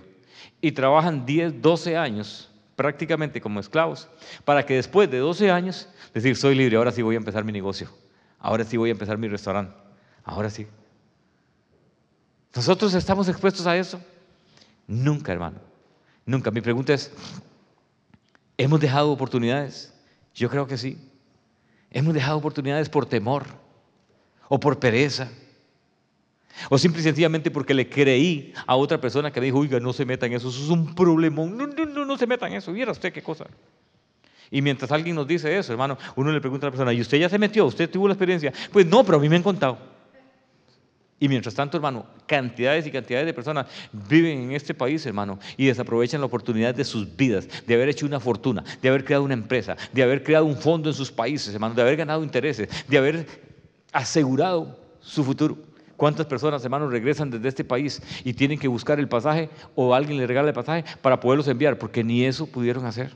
[0.62, 4.10] Y trabajan 10, 12 años prácticamente como esclavos,
[4.45, 7.51] para que después de 12 años decir, soy libre, ahora sí voy a empezar mi
[7.51, 7.89] negocio,
[8.39, 9.75] ahora sí voy a empezar mi restaurante,
[10.23, 10.67] ahora sí.
[12.56, 14.01] ¿Nosotros estamos expuestos a eso?
[14.88, 15.58] Nunca, hermano,
[16.25, 16.51] nunca.
[16.51, 17.12] Mi pregunta es,
[18.58, 19.93] ¿hemos dejado oportunidades?
[20.34, 20.97] Yo creo que sí.
[21.91, 23.45] Hemos dejado oportunidades por temor
[24.54, 25.32] o por pereza
[26.70, 29.94] o simple y sencillamente porque le creí a otra persona que me dijo, oiga, no
[29.94, 31.44] se meta en eso, eso es un problema.
[31.44, 32.72] No, no, no, no se meta en eso.
[32.72, 33.46] Viera usted qué cosa.
[34.52, 37.18] Y mientras alguien nos dice eso, hermano, uno le pregunta a la persona, ¿y usted
[37.18, 37.66] ya se metió?
[37.66, 38.54] ¿Usted tuvo la experiencia?
[38.72, 39.80] Pues no, pero a mí me han contado.
[41.20, 45.66] Y mientras tanto, hermano, cantidades y cantidades de personas viven en este país, hermano, y
[45.66, 49.34] desaprovechan la oportunidad de sus vidas, de haber hecho una fortuna, de haber creado una
[49.34, 52.98] empresa, de haber creado un fondo en sus países, hermano, de haber ganado intereses, de
[52.98, 53.53] haber
[53.93, 55.58] asegurado su futuro.
[55.95, 60.17] ¿Cuántas personas, hermanos, regresan desde este país y tienen que buscar el pasaje o alguien
[60.17, 61.77] les regala el pasaje para poderlos enviar?
[61.77, 63.13] Porque ni eso pudieron hacer.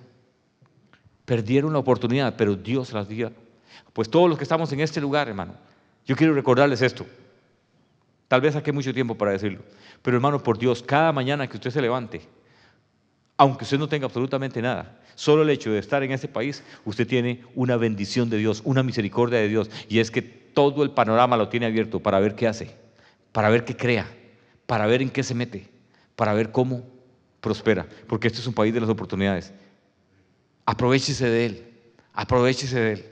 [1.25, 3.33] Perdieron la oportunidad, pero Dios las dio.
[3.91, 5.55] Pues todos los que estamos en este lugar, hermano,
[6.05, 7.05] yo quiero recordarles esto.
[8.27, 9.63] Tal vez saqué mucho tiempo para decirlo.
[10.01, 12.21] Pero hermano, por Dios, cada mañana que usted se levante,
[13.35, 17.07] aunque usted no tenga absolutamente nada, solo el hecho de estar en este país, usted
[17.07, 19.69] tiene una bendición de Dios, una misericordia de Dios.
[19.89, 22.75] Y es que todo el panorama lo tiene abierto para ver qué hace,
[23.31, 24.07] para ver qué crea,
[24.65, 25.69] para ver en qué se mete,
[26.15, 26.81] para ver cómo
[27.41, 29.53] prospera, porque este es un país de las oportunidades.
[30.65, 31.73] Aprovechese de él,
[32.11, 33.05] aprovechese de él.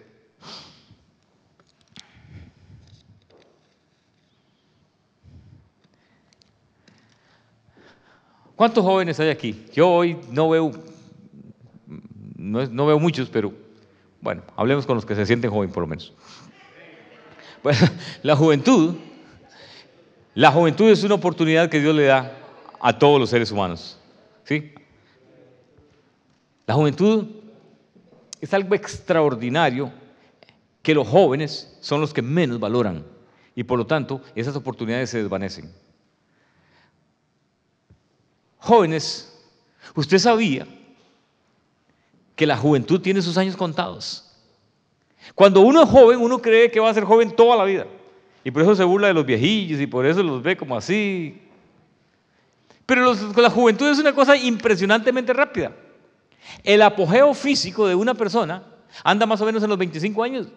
[8.55, 9.67] ¿Cuántos jóvenes hay aquí?
[9.71, 10.71] Yo hoy no veo,
[12.37, 13.53] no, veo muchos, pero
[14.19, 16.11] bueno, hablemos con los que se sienten jóvenes por lo menos.
[17.65, 17.79] Bueno,
[18.21, 18.93] la juventud,
[20.35, 22.31] la juventud es una oportunidad que Dios le da
[22.79, 23.97] a todos los seres humanos.
[24.43, 24.71] ¿Sí?
[26.67, 27.25] La juventud
[28.39, 29.91] es algo extraordinario
[30.83, 33.03] que los jóvenes son los que menos valoran
[33.55, 35.73] y por lo tanto esas oportunidades se desvanecen.
[38.59, 39.35] Jóvenes,
[39.95, 40.67] usted sabía
[42.35, 44.24] que la juventud tiene sus años contados.
[45.33, 47.87] Cuando uno es joven, uno cree que va a ser joven toda la vida.
[48.43, 51.41] Y por eso se burla de los viejillos y por eso los ve como así.
[52.85, 55.71] Pero la juventud es una cosa impresionantemente rápida.
[56.63, 58.63] El apogeo físico de una persona
[59.03, 60.47] anda más o menos en los 25 años.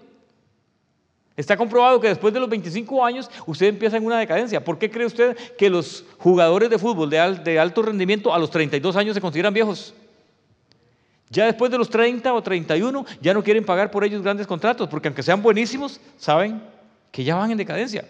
[1.39, 4.63] Está comprobado que después de los 25 años usted empieza en una decadencia.
[4.63, 8.97] ¿Por qué cree usted que los jugadores de fútbol de, alto rendimiento a los 32
[8.97, 9.95] años se consideran viejos?
[11.31, 14.89] Ya después de los 30 o 31 ya no quieren pagar por ellos grandes contratos,
[14.89, 16.63] porque aunque sean buenísimos, saben
[17.11, 18.05] que ya van en decadencia.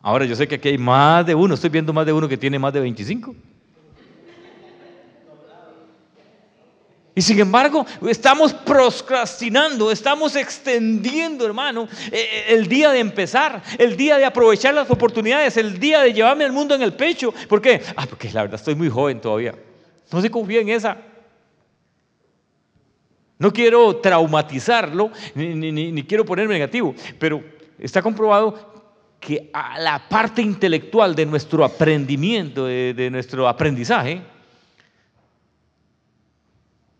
[0.00, 2.36] Ahora yo sé que aquí hay más de uno, estoy viendo más de uno que
[2.36, 3.36] tiene más de 25.
[7.14, 13.98] Y sin embargo, estamos procrastinando, estamos extendiendo, hermano, e, e, el día de empezar, el
[13.98, 17.34] día de aprovechar las oportunidades, el día de llevarme al mundo en el pecho.
[17.48, 17.82] ¿Por qué?
[17.96, 19.54] Ah, porque la verdad estoy muy joven todavía.
[20.10, 20.96] No se confía en esa.
[23.38, 27.42] No quiero traumatizarlo, ni, quiero ponerme negativo, pero
[27.78, 28.72] está comprobado
[29.20, 34.22] que a la parte intelectual de nuestro aprendimiento, de nuestro aprendizaje,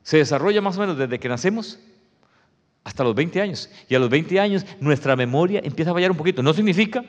[0.03, 1.79] se desarrolla más o menos desde que nacemos
[2.85, 3.71] hasta los 20 años.
[3.89, 6.43] Y a los 20 años nuestra memoria empieza a fallar un poquito.
[6.43, 7.05] No significa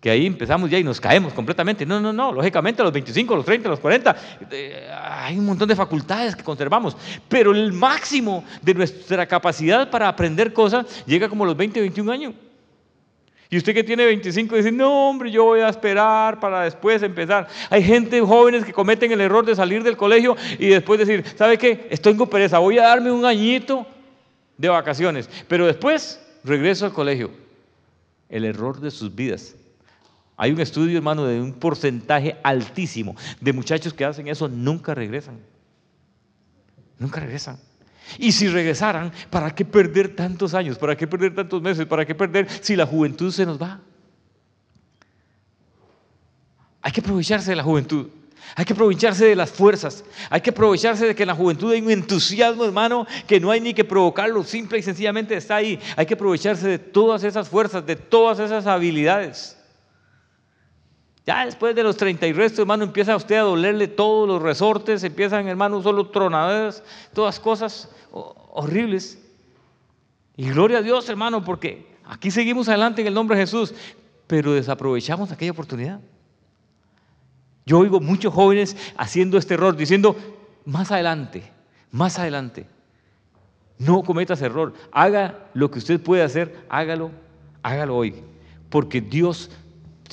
[0.00, 1.86] que ahí empezamos ya y nos caemos completamente.
[1.86, 2.32] No, no, no.
[2.32, 4.16] Lógicamente a los 25, a los 30, a los 40,
[4.50, 6.96] eh, hay un montón de facultades que conservamos.
[7.28, 12.12] Pero el máximo de nuestra capacidad para aprender cosas llega como a los 20, 21
[12.12, 12.34] años.
[13.52, 17.46] Y usted que tiene 25 dice, no hombre, yo voy a esperar para después empezar.
[17.68, 21.58] Hay gente, jóvenes que cometen el error de salir del colegio y después decir, ¿sabe
[21.58, 21.86] qué?
[21.90, 23.86] Estoy con pereza, voy a darme un añito
[24.56, 27.30] de vacaciones, pero después regreso al colegio.
[28.30, 29.54] El error de sus vidas.
[30.38, 35.38] Hay un estudio, hermano, de un porcentaje altísimo de muchachos que hacen eso, nunca regresan.
[36.98, 37.58] Nunca regresan.
[38.18, 40.78] Y si regresaran, ¿para qué perder tantos años?
[40.78, 41.86] ¿Para qué perder tantos meses?
[41.86, 43.80] ¿Para qué perder si la juventud se nos va?
[46.82, 48.08] Hay que aprovecharse de la juventud.
[48.54, 50.04] Hay que aprovecharse de las fuerzas.
[50.28, 53.60] Hay que aprovecharse de que en la juventud hay un entusiasmo, hermano, que no hay
[53.60, 54.44] ni que provocarlo.
[54.44, 55.78] Simple y sencillamente está ahí.
[55.96, 59.56] Hay que aprovecharse de todas esas fuerzas, de todas esas habilidades.
[61.24, 65.04] Ya después de los 30 y resto, hermano, empieza usted a dolerle todos los resortes,
[65.04, 66.82] empiezan, hermano, solo tronaderas,
[67.14, 69.22] todas cosas horribles.
[70.36, 73.72] Y gloria a Dios, hermano, porque aquí seguimos adelante en el nombre de Jesús,
[74.26, 76.00] pero desaprovechamos aquella oportunidad.
[77.64, 80.16] Yo oigo muchos jóvenes haciendo este error, diciendo,
[80.64, 81.44] más adelante,
[81.92, 82.66] más adelante.
[83.78, 87.12] No cometas error, haga lo que usted puede hacer, hágalo,
[87.62, 88.14] hágalo hoy,
[88.68, 89.50] porque Dios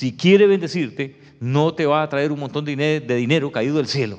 [0.00, 2.74] si quiere bendecirte, no te va a traer un montón de
[3.18, 4.18] dinero caído del cielo.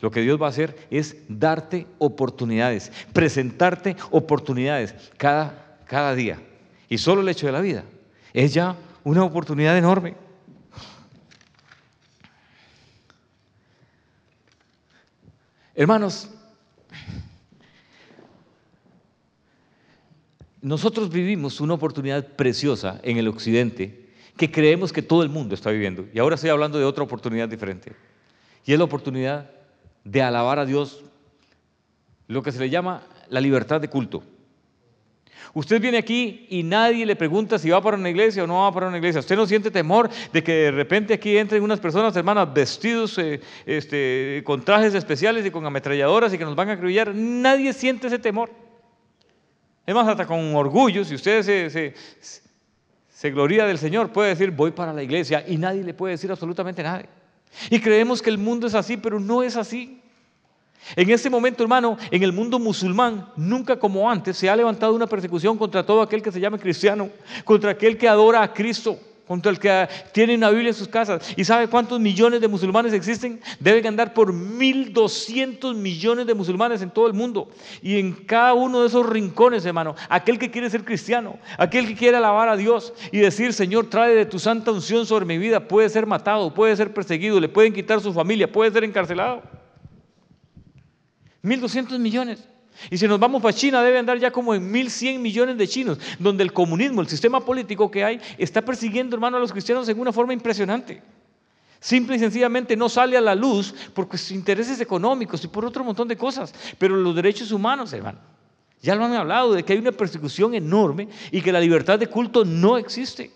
[0.00, 6.42] Lo que Dios va a hacer es darte oportunidades, presentarte oportunidades cada, cada día.
[6.88, 7.84] Y solo el hecho de la vida
[8.32, 10.16] es ya una oportunidad enorme.
[15.76, 16.28] Hermanos,
[20.60, 24.03] nosotros vivimos una oportunidad preciosa en el occidente
[24.36, 26.06] que creemos que todo el mundo está viviendo.
[26.12, 27.92] Y ahora estoy hablando de otra oportunidad diferente.
[28.64, 29.50] Y es la oportunidad
[30.02, 31.04] de alabar a Dios,
[32.26, 34.22] lo que se le llama la libertad de culto.
[35.52, 38.72] Usted viene aquí y nadie le pregunta si va para una iglesia o no va
[38.72, 39.20] para una iglesia.
[39.20, 43.40] Usted no siente temor de que de repente aquí entren unas personas, hermanas, vestidos eh,
[43.64, 47.14] este, con trajes especiales y con ametralladoras y que nos van a acribillar.
[47.14, 48.50] Nadie siente ese temor.
[49.86, 51.94] Es más, hasta con orgullo, si ustedes se, se
[53.30, 56.82] gloria del Señor, puede decir, voy para la iglesia y nadie le puede decir absolutamente
[56.82, 57.04] nada.
[57.70, 60.00] Y creemos que el mundo es así, pero no es así.
[60.96, 65.06] En este momento, hermano, en el mundo musulmán, nunca como antes se ha levantado una
[65.06, 67.10] persecución contra todo aquel que se llame cristiano,
[67.44, 68.98] contra aquel que adora a Cristo.
[69.26, 71.32] Contra el que tiene una Biblia en sus casas.
[71.36, 73.40] ¿Y sabe cuántos millones de musulmanes existen?
[73.58, 77.48] Deben andar por 1.200 millones de musulmanes en todo el mundo.
[77.82, 81.94] Y en cada uno de esos rincones, hermano, aquel que quiere ser cristiano, aquel que
[81.94, 85.68] quiere alabar a Dios y decir, Señor, trae de tu santa unción sobre mi vida,
[85.68, 89.42] puede ser matado, puede ser perseguido, le pueden quitar su familia, puede ser encarcelado.
[91.42, 92.48] 1.200 millones.
[92.90, 95.98] Y si nos vamos para China, debe andar ya como en 1.100 millones de chinos,
[96.18, 99.98] donde el comunismo, el sistema político que hay, está persiguiendo, hermano, a los cristianos en
[99.98, 101.02] una forma impresionante.
[101.80, 105.84] Simple y sencillamente no sale a la luz por sus intereses económicos y por otro
[105.84, 106.54] montón de cosas.
[106.78, 108.18] Pero los derechos humanos, hermano,
[108.80, 112.06] ya lo han hablado de que hay una persecución enorme y que la libertad de
[112.06, 113.30] culto no existe.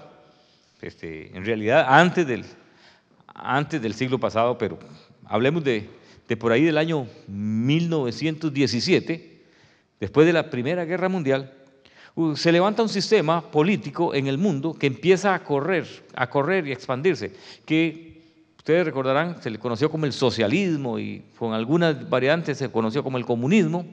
[0.81, 2.45] este, en realidad antes del,
[3.27, 4.79] antes del siglo pasado, pero
[5.25, 5.89] hablemos de,
[6.29, 9.43] de por ahí del año 1917,
[9.99, 11.53] después de la Primera Guerra Mundial,
[12.35, 16.71] se levanta un sistema político en el mundo que empieza a correr, a correr y
[16.71, 17.33] a expandirse,
[17.67, 18.16] que
[18.67, 23.17] Ustedes recordarán, se le conoció como el socialismo y con algunas variantes se conoció como
[23.17, 23.87] el comunismo.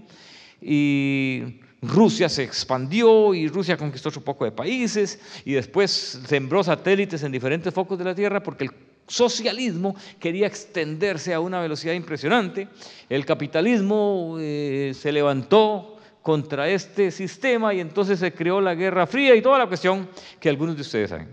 [0.59, 7.21] Y Rusia se expandió y Rusia conquistó su poco de países y después sembró satélites
[7.21, 8.71] en diferentes focos de la Tierra porque el
[9.05, 12.67] socialismo quería extenderse a una velocidad impresionante.
[13.09, 19.35] El capitalismo eh, se levantó contra este sistema y entonces se creó la Guerra Fría
[19.35, 20.09] y toda la cuestión
[20.39, 21.27] que algunos de ustedes saben.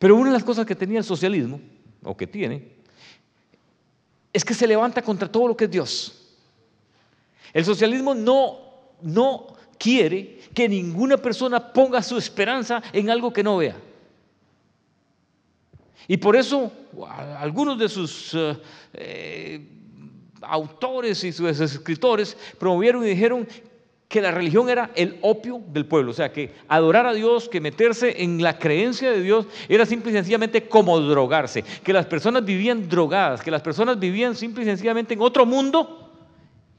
[0.00, 1.60] Pero una de las cosas que tenía el socialismo
[2.02, 2.80] o que tiene,
[4.32, 6.36] es que se levanta contra todo lo que es Dios.
[7.52, 8.58] El socialismo no,
[9.02, 9.46] no
[9.78, 13.76] quiere que ninguna persona ponga su esperanza en algo que no vea.
[16.06, 16.72] Y por eso
[17.38, 18.56] algunos de sus eh,
[18.94, 19.68] eh,
[20.42, 23.46] autores y sus escritores promovieron y dijeron
[24.10, 27.60] que la religión era el opio del pueblo, o sea, que adorar a Dios, que
[27.60, 32.44] meterse en la creencia de Dios era simple y sencillamente como drogarse, que las personas
[32.44, 36.10] vivían drogadas, que las personas vivían simple y sencillamente en otro mundo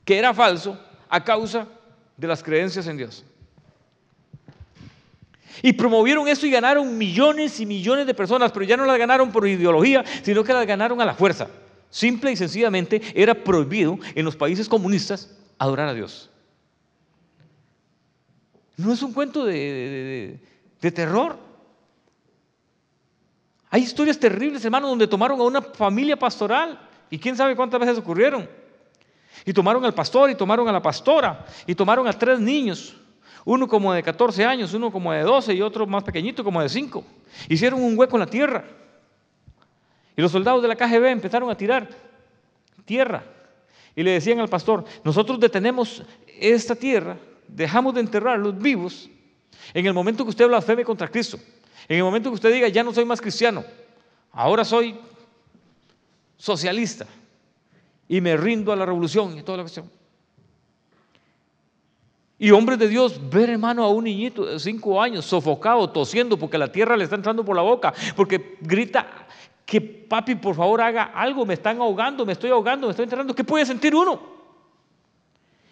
[0.04, 1.70] que era falso a causa
[2.18, 3.24] de las creencias en Dios.
[5.62, 9.32] Y promovieron eso y ganaron millones y millones de personas, pero ya no las ganaron
[9.32, 11.48] por ideología, sino que las ganaron a la fuerza.
[11.90, 16.31] Simple y sencillamente era prohibido en los países comunistas adorar a Dios.
[18.82, 20.40] No es un cuento de,
[20.80, 21.38] terror.
[23.70, 27.98] Hay historias terribles, hermano, donde tomaron a una familia pastoral y quién sabe cuántas veces
[28.00, 28.50] ocurrieron.
[29.46, 32.96] Y tomaron al pastor y tomaron a la pastora y tomaron a tres niños,
[33.46, 36.70] uno como de 14 años, uno como de 12 y otro más pequeñito como de
[36.70, 37.04] 5.
[37.50, 38.66] Hicieron un hueco en la tierra.
[40.18, 41.88] Y los soldados de la KGB empezaron a tirar
[42.84, 43.24] tierra.
[43.96, 47.18] Y le decían al pastor, nosotros detenemos esta tierra
[47.52, 49.10] dejamos de enterrarlos vivos
[49.74, 51.40] en el momento que usted blasfeme contra Cristo,
[51.88, 53.64] en el momento que usted diga, ya no soy más cristiano,
[54.32, 54.98] ahora soy
[56.38, 57.06] socialista
[58.08, 59.90] y me rindo a la revolución y toda la cuestión.
[62.40, 66.58] Y hombres de Dios, ver hermano a un niñito de cinco años sofocado, tosiendo porque
[66.58, 69.28] la tierra le está entrando por la boca, porque grita
[69.64, 73.36] que papi por favor haga algo, me están ahogando, me estoy ahogando, me estoy enterrando.
[73.36, 74.41] ¿Qué puede sentir uno?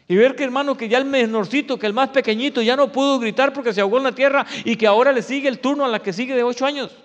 [0.09, 3.19] Y ver que hermano, que ya el menorcito, que el más pequeñito, ya no pudo
[3.19, 5.87] gritar porque se ahogó en la tierra y que ahora le sigue el turno a
[5.87, 6.97] la que sigue de ocho años.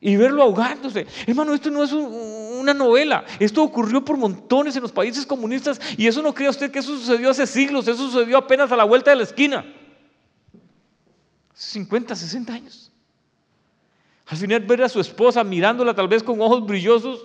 [0.00, 1.06] Y verlo ahogándose.
[1.24, 3.24] Hermano, esto no es una novela.
[3.38, 5.80] Esto ocurrió por montones en los países comunistas.
[5.96, 7.86] Y eso no crea usted que eso sucedió hace siglos.
[7.86, 9.64] Eso sucedió apenas a la vuelta de la esquina.
[11.54, 12.90] 50, 60 años.
[14.26, 17.24] Al final ver a su esposa mirándola tal vez con ojos brillosos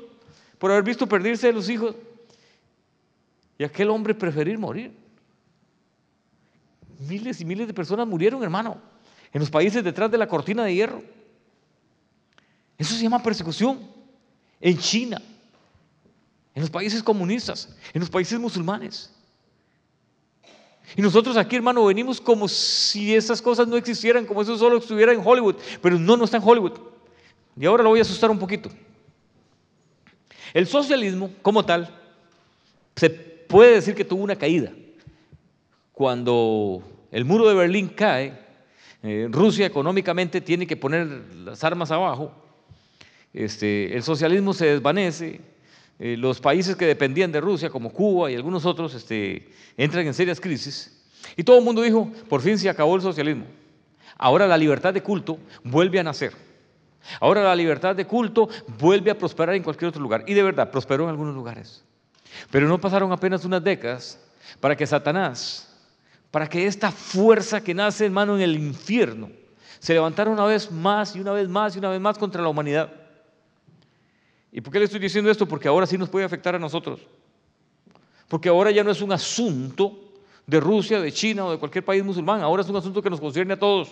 [0.59, 1.95] por haber visto perderse de los hijos
[3.63, 4.91] y aquel hombre preferir morir.
[6.99, 8.77] Miles y miles de personas murieron, hermano,
[9.31, 11.01] en los países detrás de la cortina de hierro.
[12.77, 13.79] Eso se llama persecución.
[14.59, 15.21] En China,
[16.53, 19.15] en los países comunistas, en los países musulmanes.
[20.97, 25.13] Y nosotros aquí, hermano, venimos como si esas cosas no existieran, como eso solo estuviera
[25.13, 26.81] en Hollywood, pero no, no está en Hollywood.
[27.55, 28.69] Y ahora lo voy a asustar un poquito.
[30.53, 31.97] El socialismo, como tal,
[32.97, 34.71] se puede decir que tuvo una caída.
[35.91, 36.81] Cuando
[37.11, 38.33] el muro de Berlín cae,
[39.03, 42.31] eh, Rusia económicamente tiene que poner las armas abajo,
[43.31, 45.39] este, el socialismo se desvanece,
[45.99, 50.15] eh, los países que dependían de Rusia, como Cuba y algunos otros, este, entran en
[50.15, 51.05] serias crisis,
[51.37, 53.45] y todo el mundo dijo, por fin se acabó el socialismo.
[54.17, 56.33] Ahora la libertad de culto vuelve a nacer.
[57.19, 58.49] Ahora la libertad de culto
[58.79, 60.23] vuelve a prosperar en cualquier otro lugar.
[60.25, 61.83] Y de verdad, prosperó en algunos lugares.
[62.51, 64.19] Pero no pasaron apenas unas décadas
[64.59, 65.69] para que Satanás,
[66.31, 69.29] para que esta fuerza que nace, hermano, en el infierno,
[69.79, 72.49] se levantara una vez más y una vez más y una vez más contra la
[72.49, 72.91] humanidad.
[74.51, 75.47] ¿Y por qué le estoy diciendo esto?
[75.47, 77.01] Porque ahora sí nos puede afectar a nosotros.
[78.27, 80.13] Porque ahora ya no es un asunto
[80.45, 83.19] de Rusia, de China o de cualquier país musulmán, ahora es un asunto que nos
[83.19, 83.89] concierne a todos.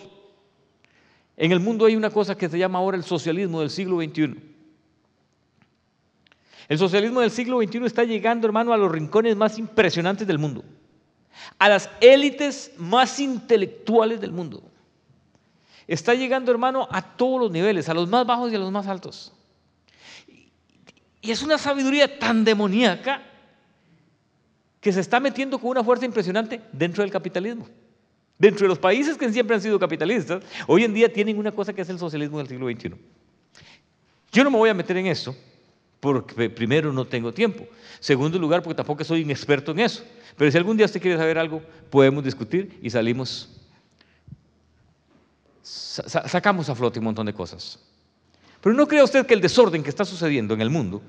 [1.37, 4.51] En el mundo hay una cosa que se llama ahora el socialismo del siglo XXI.
[6.72, 10.63] El socialismo del siglo XXI está llegando, hermano, a los rincones más impresionantes del mundo,
[11.59, 14.63] a las élites más intelectuales del mundo.
[15.86, 18.88] Está llegando, hermano, a todos los niveles, a los más bajos y a los más
[18.88, 19.34] altos.
[21.19, 23.22] Y es una sabiduría tan demoníaca
[24.80, 27.67] que se está metiendo con una fuerza impresionante dentro del capitalismo.
[28.39, 31.74] Dentro de los países que siempre han sido capitalistas, hoy en día tienen una cosa
[31.74, 32.93] que es el socialismo del siglo XXI.
[34.32, 35.36] Yo no me voy a meter en eso,
[36.02, 37.66] porque primero no tengo tiempo.
[38.02, 40.04] Segundo lugar, porque tampoco soy un experto en eso.
[40.36, 43.49] Pero si algún día usted quiere saber algo, podemos discutir y salimos,
[45.62, 47.80] sacamos a flote un montón de cosas.
[48.60, 51.02] Pero no crea usted que el desorden que está sucediendo en el mundo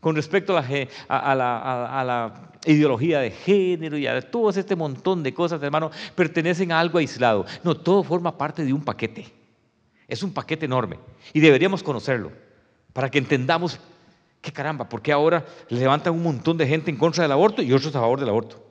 [0.00, 5.90] con respecto a la, ideología de género y a todo este montón de cosas, hermano,
[6.14, 7.46] pertenecen a algo aislado.
[7.62, 9.26] No, todo forma parte de un paquete.
[10.08, 10.98] Es un paquete enorme
[11.32, 12.32] y deberíamos conocerlo
[12.92, 13.78] para que entendamos
[14.40, 17.94] qué caramba, porque ahora levantan un montón de gente en contra del aborto y otros
[17.94, 18.62] a favor del aborto.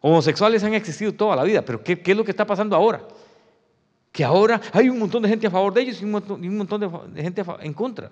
[0.00, 3.02] Homosexuales han existido toda la vida, pero ¿qué, es lo que está pasando ahora?
[4.12, 7.22] Que ahora hay un montón de gente a favor de ellos y un montón, de
[7.22, 8.10] gente en contra.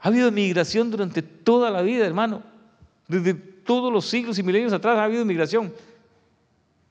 [0.00, 2.42] Ha habido migración durante toda la vida, hermano.
[3.06, 5.72] Desde todos los siglos y milenios atrás ha habido migración.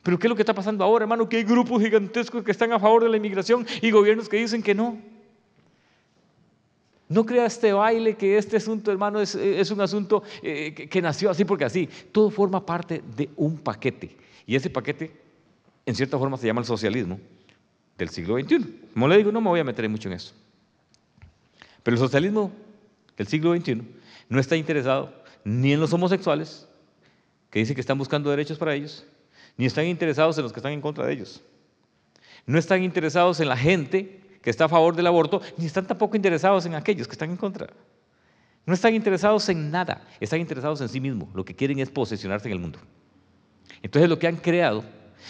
[0.04, 1.28] Pero ¿qué es lo que está pasando ahora, hermano?
[1.28, 4.64] Que hay grupos gigantescos que están a favor de la inmigración y gobiernos que dicen
[4.64, 4.98] que no.
[7.12, 11.44] No crea este baile que este asunto, hermano, es, un asunto eh, que, nació así
[11.44, 11.90] porque así.
[12.10, 14.16] Todo forma parte de un paquete.
[14.48, 15.12] Y ese paquete,
[15.86, 17.20] en cierta forma, se llama el socialismo
[17.98, 18.88] del siglo XXI.
[18.94, 20.34] Como le digo, no me voy a meter mucho en eso.
[21.84, 22.50] Pero el socialismo
[23.18, 23.82] el siglo XXI
[24.30, 26.66] no está interesado ni en los homosexuales,
[27.50, 29.06] que dicen que están buscando derechos para ellos,
[29.58, 31.42] ni están interesados en los que están en contra de ellos.
[32.46, 36.16] No están interesados en la gente que está a favor del aborto, ni están tampoco
[36.16, 37.68] interesados en aquellos que están en contra.
[38.66, 41.30] No están interesados en nada, están interesados en sí mismos.
[41.34, 42.80] Lo que quieren es posesionarse en el mundo.
[43.82, 44.84] Entonces lo que han creado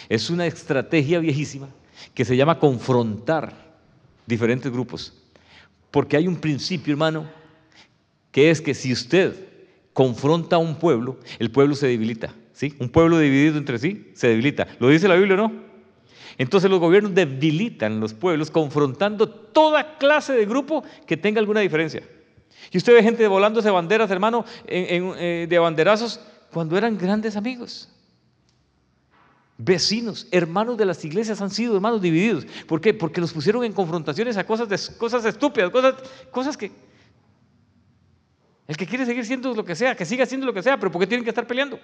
[0.08, 1.68] es una estrategia viejísima
[2.14, 3.54] que se llama confrontar
[4.26, 5.14] diferentes grupos.
[5.90, 7.26] Porque hay un principio, hermano,
[8.30, 9.34] que es que si usted
[9.92, 12.34] confronta a un pueblo, el pueblo se debilita.
[12.52, 12.74] ¿sí?
[12.78, 14.66] Un pueblo dividido entre sí se debilita.
[14.78, 15.71] ¿Lo dice la Biblia o no?
[16.38, 22.02] Entonces los gobiernos debilitan los pueblos confrontando toda clase de grupo que tenga alguna diferencia.
[22.70, 26.20] Y usted ve gente volándose banderas, hermano, eh, de banderazos,
[26.52, 27.88] cuando eran grandes amigos.
[29.58, 32.46] Vecinos, hermanos de las iglesias han sido hermanos divididos.
[32.66, 32.94] ¿Por qué?
[32.94, 35.94] Porque los pusieron en confrontaciones a cosas, cosas estúpidas, cosas,
[36.30, 36.72] cosas que,
[38.66, 40.90] el que quiere seguir siendo lo que sea, que siga siendo lo que sea, pero
[40.90, 41.78] ¿por qué tienen que estar peleando?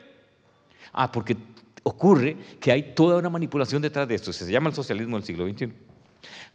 [0.93, 1.37] Ah, porque
[1.83, 4.33] ocurre que hay toda una manipulación detrás de esto.
[4.33, 5.73] Se llama el socialismo del siglo XXI.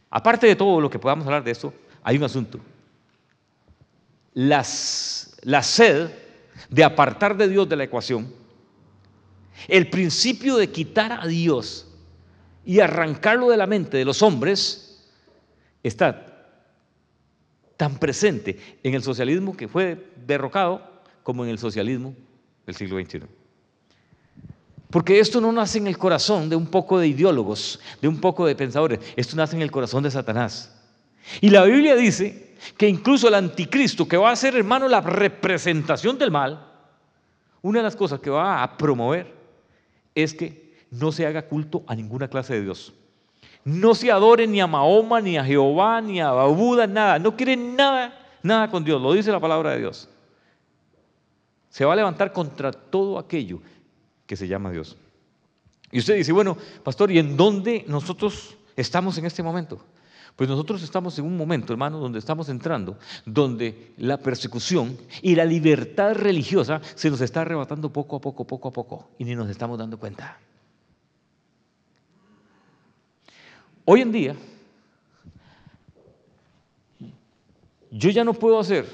[0.09, 2.59] Aparte de todo lo que podamos hablar de esto, hay un asunto.
[4.33, 6.09] La sed
[6.69, 8.31] de apartar de Dios de la ecuación,
[9.67, 11.87] el principio de quitar a Dios
[12.65, 15.09] y arrancarlo de la mente de los hombres,
[15.83, 16.49] está
[17.77, 22.15] tan presente en el socialismo que fue derrocado como en el socialismo
[22.65, 23.21] del siglo XXI.
[24.93, 28.45] Porque esto no nace en el corazón de un poco de ideólogos, de un poco
[28.45, 30.71] de pensadores, esto nace en el corazón de Satanás.
[31.41, 36.19] Y la Biblia dice que incluso el anticristo, que va a ser, hermano, la representación
[36.19, 36.67] del mal,
[37.63, 39.33] una de las cosas que va a promover
[40.13, 42.93] es que no se haga culto a ninguna clase de Dios.
[43.65, 47.17] No se adore ni a Mahoma, ni a Jehová, ni a Buda, nada.
[47.17, 48.13] No quiere nada,
[48.43, 49.01] nada con Dios.
[49.01, 50.07] Lo dice la palabra de Dios.
[51.69, 53.59] Se va a levantar contra todo aquello
[54.25, 54.97] que se llama Dios.
[55.91, 59.83] Y usted dice, bueno, pastor, ¿y en dónde nosotros estamos en este momento?
[60.35, 65.45] Pues nosotros estamos en un momento, hermano, donde estamos entrando, donde la persecución y la
[65.45, 69.49] libertad religiosa se nos está arrebatando poco a poco, poco a poco, y ni nos
[69.49, 70.39] estamos dando cuenta.
[73.85, 74.35] Hoy en día,
[77.91, 78.87] yo ya no puedo hacer,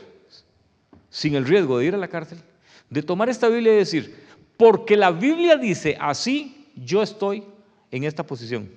[1.09, 2.41] sin el riesgo de ir a la cárcel,
[2.89, 4.27] de tomar esta Biblia y decir,
[4.59, 7.45] porque la Biblia dice así, yo estoy
[7.91, 8.69] en esta posición.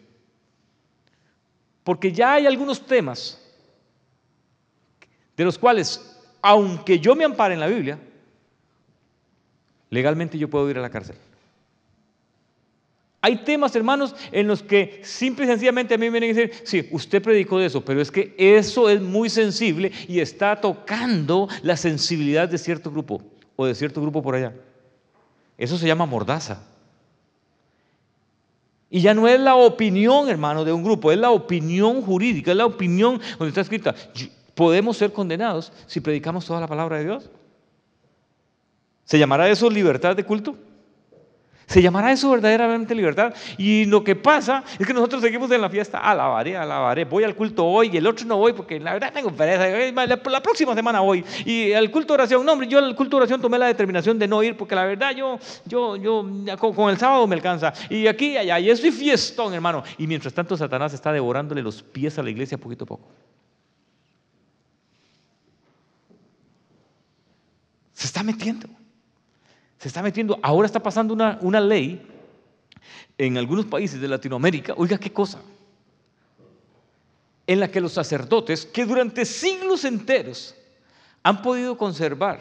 [1.82, 3.42] Porque ya hay algunos temas
[5.36, 7.98] de los cuales, aunque yo me ampare en la Biblia,
[9.90, 11.16] legalmente yo puedo ir a la cárcel.
[13.20, 16.62] Hay temas, hermanos, en los que simple y sencillamente a mí me vienen a decir,
[16.64, 21.48] sí, usted predicó de eso, pero es que eso es muy sensible y está tocando
[21.64, 23.20] la sensibilidad de cierto grupo
[23.56, 24.54] o de cierto grupo por allá.
[25.56, 26.62] Eso se llama mordaza.
[28.90, 32.56] Y ya no es la opinión, hermano, de un grupo, es la opinión jurídica, es
[32.56, 33.94] la opinión donde está escrita.
[34.54, 37.30] Podemos ser condenados si predicamos toda la palabra de Dios.
[39.04, 40.56] ¿Se llamará eso libertad de culto?
[41.66, 43.34] ¿Se llamará eso verdaderamente libertad?
[43.56, 47.34] Y lo que pasa es que nosotros seguimos en la fiesta, alabaré, alabaré, voy al
[47.34, 49.68] culto hoy y el otro no voy porque la verdad tengo pereza,
[50.06, 51.24] la, próxima semana voy.
[51.44, 54.18] Y al culto de oración, no hombre, yo al culto de oración tomé la determinación
[54.18, 56.26] de no ir porque la verdad yo, yo, yo,
[56.58, 57.72] con, el sábado me alcanza.
[57.88, 59.82] Y aquí y allá, y estoy fiestón, hermano.
[59.98, 63.08] Y mientras tanto Satanás está devorándole los pies a la iglesia poquito a poco.
[67.92, 68.68] Se está metiendo
[69.82, 72.00] se está metiendo, ahora está pasando una, una ley
[73.18, 75.42] en algunos países de Latinoamérica, oiga qué cosa,
[77.48, 80.54] en la que los sacerdotes, que durante siglos enteros
[81.24, 82.38] han podido conservar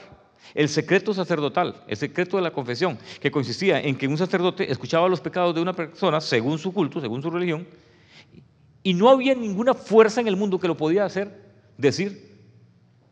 [0.53, 5.09] el secreto sacerdotal, el secreto de la confesión, que consistía en que un sacerdote escuchaba
[5.09, 7.67] los pecados de una persona según su culto, según su religión,
[8.83, 11.41] y no había ninguna fuerza en el mundo que lo podía hacer
[11.75, 12.37] decir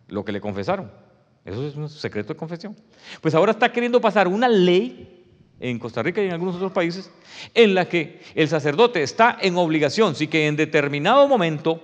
[0.08, 1.09] lo que le confesaron.
[1.46, 2.76] Eso es un secreto de confesión.
[3.22, 5.26] Pues ahora está queriendo pasar una ley
[5.60, 7.12] en Costa Rica y en algunos otros países
[7.54, 11.82] en la que el sacerdote está en obligación, sí que en determinado momento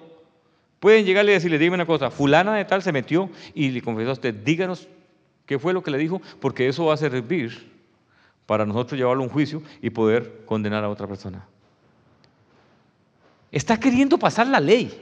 [0.79, 4.11] pueden llegarle y decirle, dime una cosa, fulana de tal se metió y le confesó
[4.11, 4.87] a usted, díganos
[5.45, 7.71] qué fue lo que le dijo, porque eso va a servir
[8.45, 11.45] para nosotros llevarlo a un juicio y poder condenar a otra persona.
[13.51, 15.01] Está queriendo pasar la ley.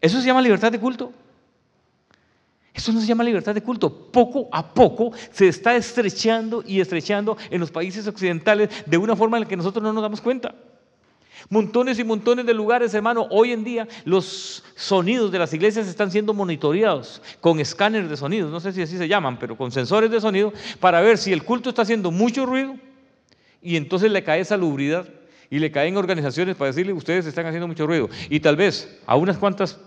[0.00, 1.12] ¿Eso se llama libertad de culto?
[2.76, 3.90] Eso no se llama libertad de culto.
[4.12, 9.38] Poco a poco se está estrechando y estrechando en los países occidentales de una forma
[9.38, 10.54] en la que nosotros no nos damos cuenta.
[11.48, 13.28] Montones y montones de lugares, hermano.
[13.30, 18.50] Hoy en día los sonidos de las iglesias están siendo monitoreados con escáneres de sonidos,
[18.50, 21.44] no sé si así se llaman, pero con sensores de sonido para ver si el
[21.44, 22.74] culto está haciendo mucho ruido
[23.62, 25.08] y entonces le cae salubridad
[25.48, 28.10] y le caen organizaciones para decirle ustedes están haciendo mucho ruido.
[28.28, 29.78] Y tal vez a unas cuantas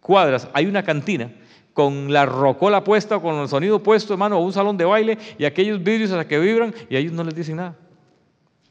[0.00, 1.30] cuadras hay una cantina
[1.74, 5.44] con la rocola puesta, con el sonido puesto, hermano, o un salón de baile y
[5.44, 7.76] aquellos vidrios a que vibran y a ellos no les dicen nada.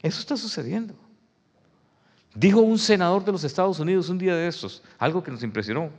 [0.02, 0.94] Eso está sucediendo.
[2.34, 5.90] Dijo un senador de los Estados Unidos un día de estos, algo que nos impresionó.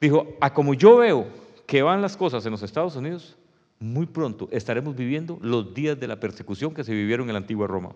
[0.00, 1.26] Dijo, a como yo veo
[1.66, 3.36] que van las cosas en los Estados Unidos,
[3.80, 7.66] muy pronto estaremos viviendo los días de la persecución que se vivieron en la antigua
[7.66, 7.92] Roma.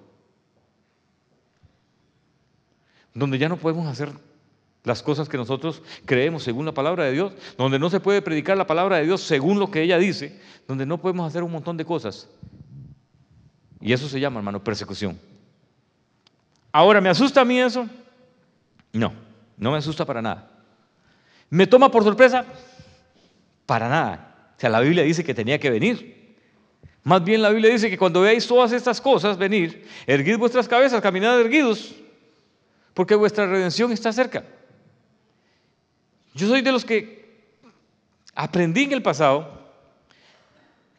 [3.12, 4.10] Donde ya no podemos hacer
[4.84, 8.56] las cosas que nosotros creemos según la palabra de Dios, donde no se puede predicar
[8.56, 11.76] la palabra de Dios según lo que ella dice, donde no podemos hacer un montón
[11.76, 12.28] de cosas.
[13.80, 15.18] Y eso se llama, hermano, persecución.
[16.72, 17.86] Ahora, ¿me asusta a mí eso?
[18.92, 19.12] No,
[19.56, 20.50] no me asusta para nada.
[21.50, 22.44] ¿Me toma por sorpresa?
[23.66, 24.52] Para nada.
[24.56, 26.36] O sea, la Biblia dice que tenía que venir.
[27.04, 31.00] Más bien la Biblia dice que cuando veáis todas estas cosas venir, erguid vuestras cabezas,
[31.00, 31.94] caminad erguidos,
[32.92, 34.44] porque vuestra redención está cerca.
[36.38, 37.50] Yo soy de los que
[38.32, 39.58] aprendí en el pasado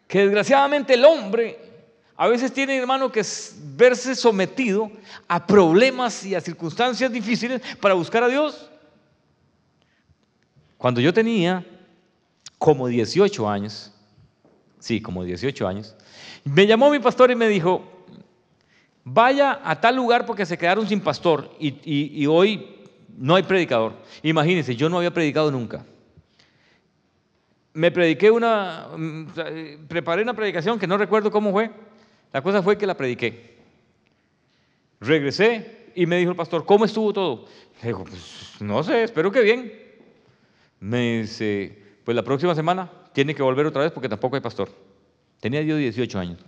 [0.06, 1.58] que desgraciadamente el hombre
[2.18, 3.24] a veces tiene, hermano, que
[3.78, 4.92] verse sometido
[5.30, 8.70] a problemas y a circunstancias difíciles para buscar a Dios.
[10.78, 11.66] Cuando yo tenía
[12.58, 13.94] como 18 años,
[14.78, 15.96] sí, como 18 años,
[16.44, 18.06] me llamó mi pastor y me dijo,
[19.06, 21.80] vaya a tal lugar porque se quedaron sin pastor y,
[22.22, 22.79] y hoy
[23.18, 23.94] no hay predicador.
[24.24, 25.86] Imagínense, yo no había predicado nunca.
[27.74, 29.28] Me prediqué una, mm,
[29.88, 31.72] preparé una predicación que no recuerdo cómo fue.
[32.34, 33.58] La cosa fue que la prediqué.
[35.00, 37.46] Regresé y me dijo el pastor, ¿cómo estuvo todo?
[37.82, 39.72] Le digo, pues no sé, espero que bien.
[40.80, 44.70] Me dice, pues la próxima semana tiene que volver otra vez porque tampoco hay pastor.
[45.40, 46.40] Tenía yo 18 años.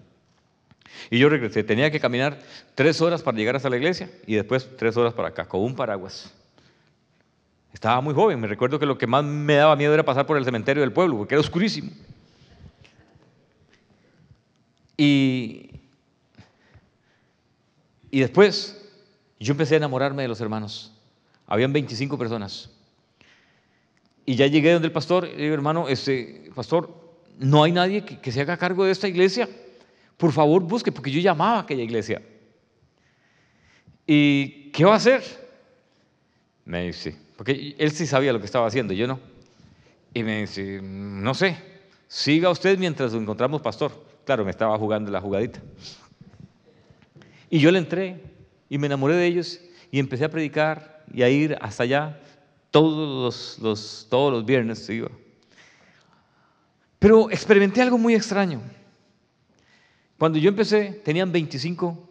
[1.09, 2.39] Y yo regresé, tenía que caminar
[2.75, 5.75] tres horas para llegar hasta la iglesia y después tres horas para acá, con un
[5.75, 6.33] paraguas.
[7.73, 10.37] Estaba muy joven, me recuerdo que lo que más me daba miedo era pasar por
[10.37, 11.91] el cementerio del pueblo, porque era oscurísimo.
[14.97, 15.71] Y,
[18.11, 18.77] y después
[19.39, 20.93] yo empecé a enamorarme de los hermanos.
[21.47, 22.69] Habían 25 personas.
[24.25, 26.93] Y ya llegué donde el pastor y digo, hermano, este, pastor,
[27.39, 29.49] no hay nadie que, que se haga cargo de esta iglesia.
[30.17, 32.21] Por favor, busque, porque yo llamaba a aquella iglesia.
[34.05, 35.23] ¿y qué va a hacer?
[36.65, 39.19] Me dice, porque él sí sabía lo que estaba haciendo, yo no.
[40.13, 41.57] Y me dice, no sé,
[42.07, 43.91] siga usted mientras lo encontramos pastor.
[44.25, 45.59] Claro, me estaba jugando la jugadita.
[47.49, 48.21] Y yo le entré
[48.69, 52.21] y me enamoré de ellos y empecé a predicar y a ir hasta allá
[52.69, 54.87] todos los, todos los viernes.
[54.87, 55.09] Iba.
[56.99, 58.61] Pero experimenté algo muy extraño.
[60.19, 62.07] Cuando yo empecé, tenían 25,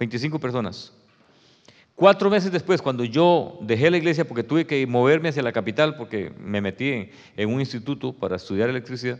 [0.00, 0.93] 25 personas.
[1.96, 5.96] Cuatro meses después, cuando yo dejé la iglesia porque tuve que moverme hacia la capital
[5.96, 9.18] porque me metí en un instituto para estudiar electricidad,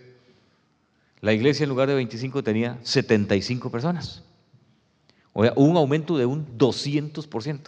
[1.20, 4.24] la iglesia en lugar de 25 tenía 75 personas.
[5.32, 7.60] O sea, un aumento de un 200%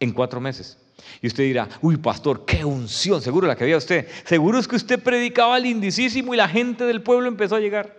[0.00, 0.76] en cuatro meses.
[1.22, 4.08] Y usted dirá, uy, pastor, qué unción, seguro la que había usted.
[4.24, 7.96] Seguro es que usted predicaba lindísimo y la gente del pueblo empezó a llegar.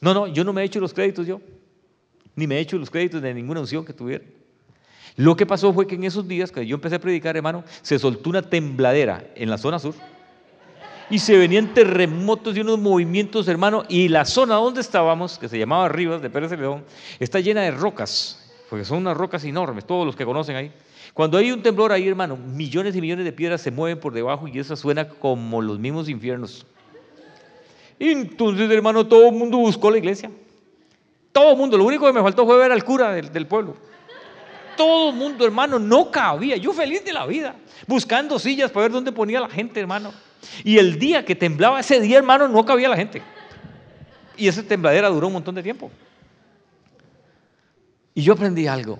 [0.00, 1.40] No, no, yo no me he hecho los créditos yo,
[2.34, 4.24] ni me he hecho los créditos de ninguna unción que tuviera.
[5.14, 7.98] Lo que pasó fue que en esos días que yo empecé a predicar, hermano, se
[7.98, 9.94] soltó una tembladera en la zona sur
[11.08, 15.58] y se venían terremotos y unos movimientos, hermano, y la zona donde estábamos, que se
[15.58, 16.84] llamaba Rivas de Pérez de León,
[17.20, 20.72] está llena de rocas, porque son unas rocas enormes, todos los que conocen ahí.
[21.14, 24.48] Cuando hay un temblor ahí, hermano, millones y millones de piedras se mueven por debajo
[24.48, 26.66] y eso suena como los mismos infiernos.
[27.98, 30.30] Entonces, hermano, todo el mundo buscó la iglesia.
[31.32, 31.78] Todo el mundo.
[31.78, 33.76] Lo único que me faltó fue ver al cura del, pueblo.
[34.76, 36.56] Todo el mundo, hermano, no cabía.
[36.56, 37.56] Yo feliz de la vida,
[37.86, 40.12] buscando sillas para ver dónde ponía la gente, hermano.
[40.64, 43.22] Y el día que temblaba, ese día, hermano, no cabía la gente.
[44.36, 45.90] Y esa tembladera duró un montón de tiempo.
[48.14, 48.98] Y yo aprendí algo.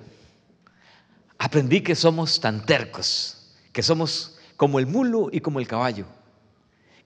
[1.39, 6.07] Aprendí que somos tan tercos, que somos como el mulo y como el caballo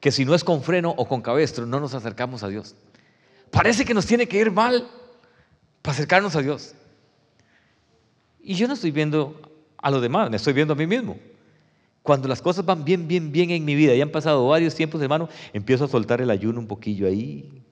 [0.01, 2.75] que si no es con freno o con cabestro, no nos acercamos a Dios.
[3.51, 4.89] Parece que nos tiene que ir mal
[5.83, 6.75] para acercarnos a Dios.
[8.43, 9.41] Y yo no estoy viendo
[9.77, 11.19] a los demás, me estoy viendo a mí mismo.
[12.03, 15.03] Cuando las cosas van bien, bien, bien en mi vida y han pasado varios tiempos,
[15.03, 17.63] hermano, empiezo a soltar el ayuno un poquillo ahí,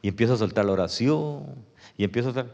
[0.00, 1.44] y empiezo a soltar la oración,
[1.96, 2.52] y empiezo a soltar...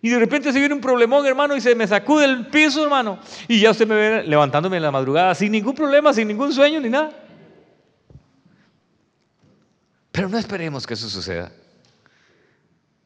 [0.00, 3.18] Y de repente se viene un problemón, hermano, y se me sacude el piso, hermano,
[3.48, 6.80] y ya usted me ve levantándome en la madrugada sin ningún problema, sin ningún sueño
[6.80, 7.10] ni nada.
[10.12, 11.52] Pero no esperemos que eso suceda.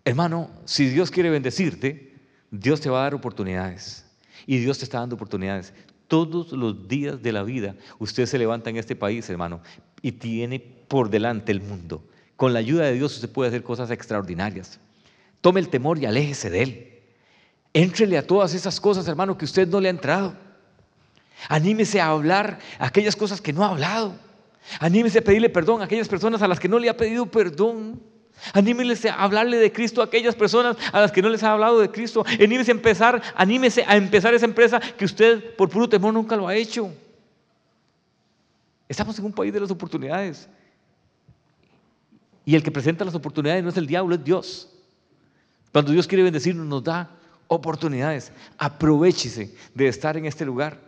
[0.05, 2.10] Hermano, si Dios quiere bendecirte,
[2.51, 4.05] Dios te va a dar oportunidades.
[4.47, 5.73] Y Dios te está dando oportunidades.
[6.09, 9.61] Todos los días de la vida usted se levanta en este país, hermano,
[10.03, 12.05] y tiene por delante el mundo.
[12.37, 14.81] Con la ayuda de Dios usted puede hacer cosas extraordinarias.
[15.41, 16.91] Tome el temor y aléjese de él.
[17.73, 20.35] Éntrele a todas esas cosas, hermano, que usted no le ha entrado.
[21.49, 24.15] Anímese a hablar aquellas cosas que no ha hablado.
[24.79, 28.03] Anímese a pedirle perdón a aquellas personas a las que no le ha pedido perdón.
[28.53, 31.79] Anímese a hablarle de Cristo a aquellas personas a las que no les ha hablado
[31.81, 32.25] de Cristo.
[32.27, 36.49] Anímese a empezar, anímese a empezar esa empresa que usted por puro temor nunca lo
[36.49, 36.93] ha hecho.
[38.89, 40.49] Estamos en un país de las oportunidades.
[42.45, 44.69] Y el que presenta las oportunidades no es el diablo, es Dios.
[45.73, 47.11] Cuando Dios quiere bendecirnos, nos da
[47.47, 48.33] oportunidades.
[48.59, 50.79] Aprovechese de estar en este lugar.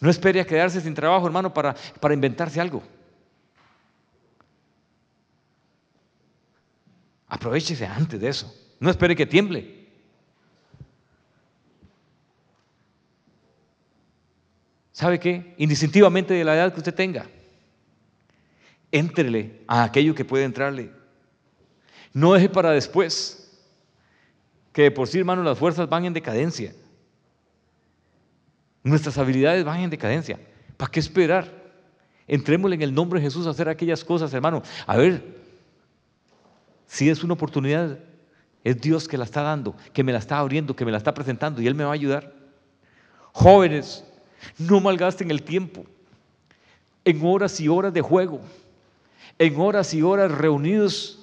[0.00, 2.82] No espere a quedarse sin trabajo, hermano, para, para inventarse algo.
[7.32, 8.54] Aprovechese antes de eso.
[8.78, 9.88] No espere que tiemble.
[14.92, 15.54] ¿Sabe qué?
[15.56, 17.26] Indistintivamente de la edad que usted tenga,
[18.90, 20.92] éntrele a aquello que puede entrarle.
[22.12, 23.50] No deje para después,
[24.74, 26.74] que de por sí, hermano, las fuerzas van en decadencia.
[28.82, 30.38] Nuestras habilidades van en decadencia.
[30.76, 31.50] ¿Para qué esperar?
[32.26, 34.62] Entrémosle en el nombre de Jesús a hacer aquellas cosas, hermano.
[34.86, 35.41] A ver,
[36.92, 37.98] si es una oportunidad,
[38.62, 41.14] es Dios que la está dando, que me la está abriendo, que me la está
[41.14, 42.34] presentando y Él me va a ayudar.
[43.32, 44.04] Jóvenes,
[44.58, 45.86] no malgasten el tiempo
[47.06, 48.42] en horas y horas de juego,
[49.38, 51.18] en horas y horas reunidos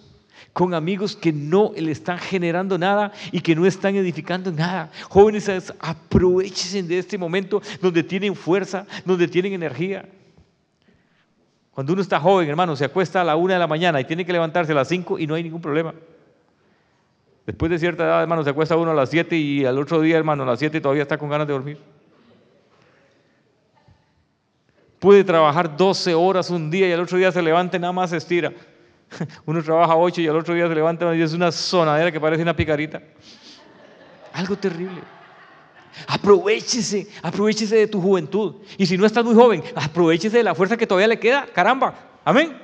[0.53, 4.91] con amigos que no le están generando nada y que no están edificando nada.
[5.07, 10.09] Jóvenes, aprovechen de este momento donde tienen fuerza, donde tienen energía.
[11.79, 14.25] Cuando uno está joven, hermano, se acuesta a la una de la mañana y tiene
[14.25, 15.93] que levantarse a las cinco y no hay ningún problema.
[17.45, 20.17] Después de cierta edad, hermano, se acuesta uno a las siete y al otro día,
[20.17, 21.77] hermano, a las siete todavía está con ganas de dormir.
[24.99, 28.09] Puede trabajar 12 horas un día y al otro día se levanta y nada más
[28.09, 28.51] se estira.
[29.45, 32.43] Uno trabaja ocho y al otro día se levanta y es una sonadera que parece
[32.43, 33.01] una picarita.
[34.33, 34.99] Algo terrible.
[36.07, 38.55] Aprovechese, aprovechese de tu juventud.
[38.77, 41.47] Y si no estás muy joven, aprovechese de la fuerza que todavía le queda.
[41.53, 41.93] Caramba,
[42.25, 42.57] amén.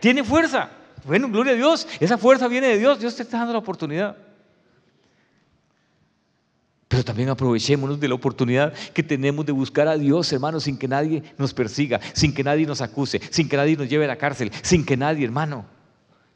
[0.00, 0.70] Tiene fuerza.
[1.04, 1.86] Bueno, gloria a Dios.
[2.00, 2.98] Esa fuerza viene de Dios.
[2.98, 4.16] Dios te está dando la oportunidad.
[6.88, 10.86] Pero también aprovechémonos de la oportunidad que tenemos de buscar a Dios, hermano, sin que
[10.86, 14.18] nadie nos persiga, sin que nadie nos acuse, sin que nadie nos lleve a la
[14.18, 15.64] cárcel, sin que nadie, hermano,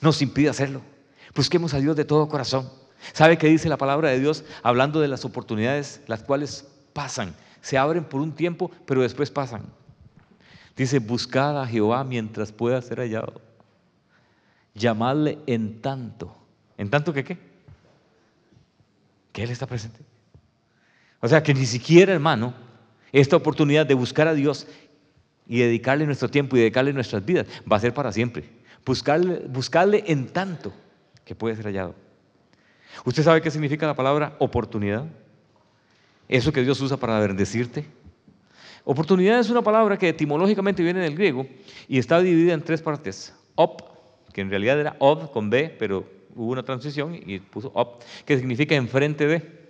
[0.01, 0.81] nos impida hacerlo.
[1.35, 2.70] Busquemos a Dios de todo corazón.
[3.12, 7.34] ¿Sabe qué dice la palabra de Dios hablando de las oportunidades, las cuales pasan?
[7.61, 9.62] Se abren por un tiempo, pero después pasan.
[10.76, 13.40] Dice, buscad a Jehová mientras pueda ser hallado.
[14.74, 16.36] Llamadle en tanto.
[16.76, 17.38] ¿En tanto que qué?
[19.32, 20.01] Que Él está presente.
[21.20, 22.55] O sea que ni siquiera, hermano,
[23.12, 24.66] esta oportunidad de buscar a Dios
[25.47, 28.44] y dedicarle nuestro tiempo y dedicarle nuestras vidas va a ser para siempre.
[28.84, 30.72] Buscarle, buscarle en tanto
[31.24, 31.94] que puede ser hallado.
[33.05, 35.07] ¿Usted sabe qué significa la palabra oportunidad?
[36.28, 37.84] Eso que Dios usa para bendecirte.
[38.84, 41.47] Oportunidad es una palabra que etimológicamente viene del griego
[41.89, 43.34] y está dividida en tres partes.
[43.57, 43.82] Op,
[44.32, 48.39] que en realidad era ob con B, pero hubo una transición y puso op, que
[48.39, 49.66] significa enfrente de.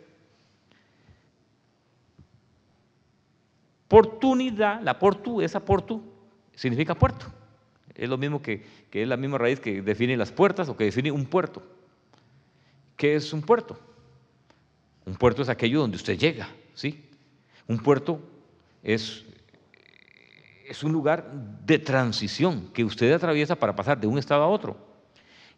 [3.86, 6.02] Oportunidad, la portu, esa portu,
[6.54, 7.26] significa puerto.
[7.94, 10.84] Es lo mismo que, que es la misma raíz que define las puertas o que
[10.84, 11.62] define un puerto.
[12.96, 13.78] ¿Qué es un puerto?
[15.04, 17.04] Un puerto es aquello donde usted llega, ¿sí?
[17.68, 18.20] Un puerto
[18.82, 19.24] es,
[20.66, 21.30] es un lugar
[21.64, 24.76] de transición que usted atraviesa para pasar de un estado a otro.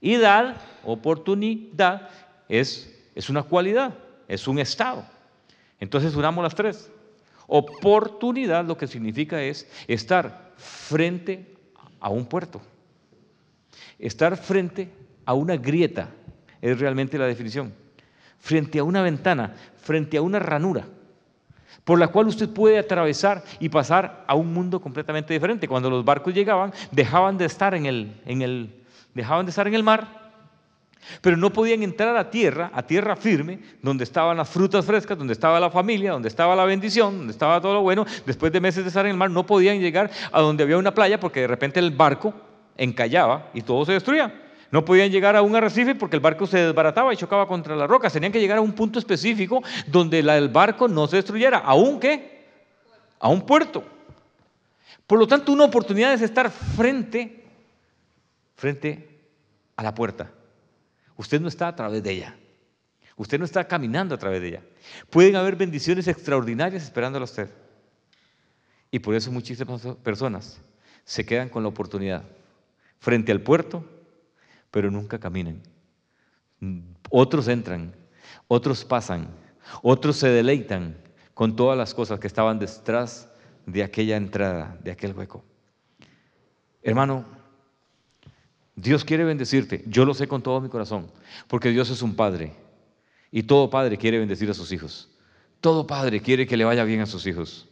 [0.00, 2.08] Y dar, oportunidad,
[2.48, 3.94] es, es una cualidad,
[4.26, 5.04] es un estado.
[5.80, 6.90] Entonces unamos las tres.
[7.46, 11.56] Oportunidad lo que significa es estar frente
[12.00, 12.60] a un puerto,
[13.98, 14.92] estar frente
[15.24, 16.10] a una grieta,
[16.60, 17.72] es realmente la definición,
[18.38, 20.86] frente a una ventana, frente a una ranura,
[21.84, 25.68] por la cual usted puede atravesar y pasar a un mundo completamente diferente.
[25.68, 28.84] Cuando los barcos llegaban, dejaban de estar en el, en el,
[29.14, 30.18] dejaban de estar en el mar
[31.20, 35.32] pero no podían entrar a tierra, a tierra firme, donde estaban las frutas frescas, donde
[35.32, 38.04] estaba la familia, donde estaba la bendición, donde estaba todo lo bueno.
[38.26, 40.94] Después de meses de estar en el mar, no podían llegar a donde había una
[40.94, 42.34] playa porque de repente el barco
[42.76, 44.32] encallaba y todo se destruía.
[44.70, 47.88] No podían llegar a un arrecife porque el barco se desbarataba y chocaba contra las
[47.88, 48.12] rocas.
[48.12, 52.46] Tenían que llegar a un punto específico donde el barco no se destruyera, aunque
[53.18, 53.84] a un puerto.
[55.06, 57.44] Por lo tanto, una oportunidad es estar frente,
[58.56, 59.08] frente
[59.76, 60.30] a la puerta.
[61.16, 62.36] Usted no está a través de ella.
[63.16, 64.62] Usted no está caminando a través de ella.
[65.10, 67.50] Pueden haber bendiciones extraordinarias esperándolo a usted.
[68.90, 70.60] Y por eso muchísimas personas
[71.04, 72.22] se quedan con la oportunidad
[73.00, 73.84] frente al puerto,
[74.70, 75.62] pero nunca caminan.
[77.10, 77.94] Otros entran,
[78.48, 79.28] otros pasan,
[79.82, 80.96] otros se deleitan
[81.34, 83.28] con todas las cosas que estaban detrás
[83.66, 85.44] de aquella entrada, de aquel hueco.
[86.82, 87.24] Hermano,
[88.74, 91.10] Dios quiere bendecirte, yo lo sé con todo mi corazón,
[91.48, 92.54] porque Dios es un padre
[93.30, 95.10] y todo padre quiere bendecir a sus hijos.
[95.60, 97.68] Todo padre quiere que le vaya bien a sus hijos.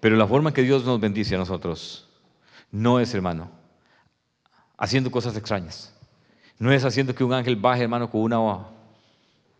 [0.00, 2.08] Pero la forma que Dios nos bendice a nosotros
[2.70, 3.50] no es, hermano,
[4.76, 5.92] haciendo cosas extrañas.
[6.58, 8.66] No es haciendo que un ángel baje, hermano, con una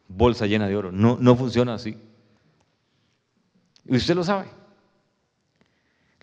[0.09, 0.93] bolsa llena de oro.
[0.93, 1.97] No, no funciona así.
[3.87, 4.47] Y usted lo sabe.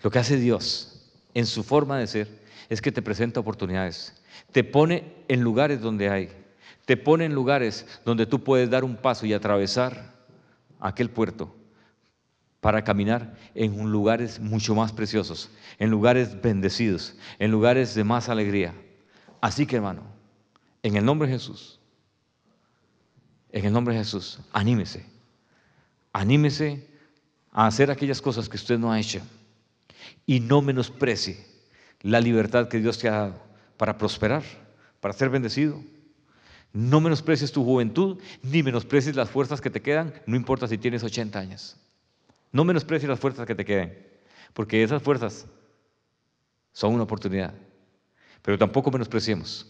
[0.02, 2.28] Lo que hace Dios en su forma de ser
[2.68, 4.14] es que te presenta oportunidades.
[4.50, 6.30] Te pone en lugares donde hay.
[6.86, 10.12] Te pone en lugares donde tú puedes dar un paso y atravesar
[10.80, 11.54] aquel puerto
[12.62, 15.50] para caminar en lugares mucho más preciosos,
[15.80, 18.72] en lugares bendecidos, en lugares de más alegría.
[19.40, 20.04] Así que hermano,
[20.84, 21.80] en el nombre de Jesús,
[23.50, 25.04] en el nombre de Jesús, anímese,
[26.12, 26.88] anímese
[27.50, 29.20] a hacer aquellas cosas que usted no ha hecho
[30.24, 31.44] y no menosprecie
[32.02, 33.42] la libertad que Dios te ha dado
[33.76, 34.44] para prosperar,
[35.00, 35.82] para ser bendecido.
[36.72, 41.02] No menosprecies tu juventud, ni menosprecies las fuerzas que te quedan, no importa si tienes
[41.02, 41.76] 80 años.
[42.52, 43.98] No menosprecies las fuerzas que te queden,
[44.52, 45.46] porque esas fuerzas
[46.72, 47.54] son una oportunidad.
[48.42, 49.68] Pero tampoco menospreciemos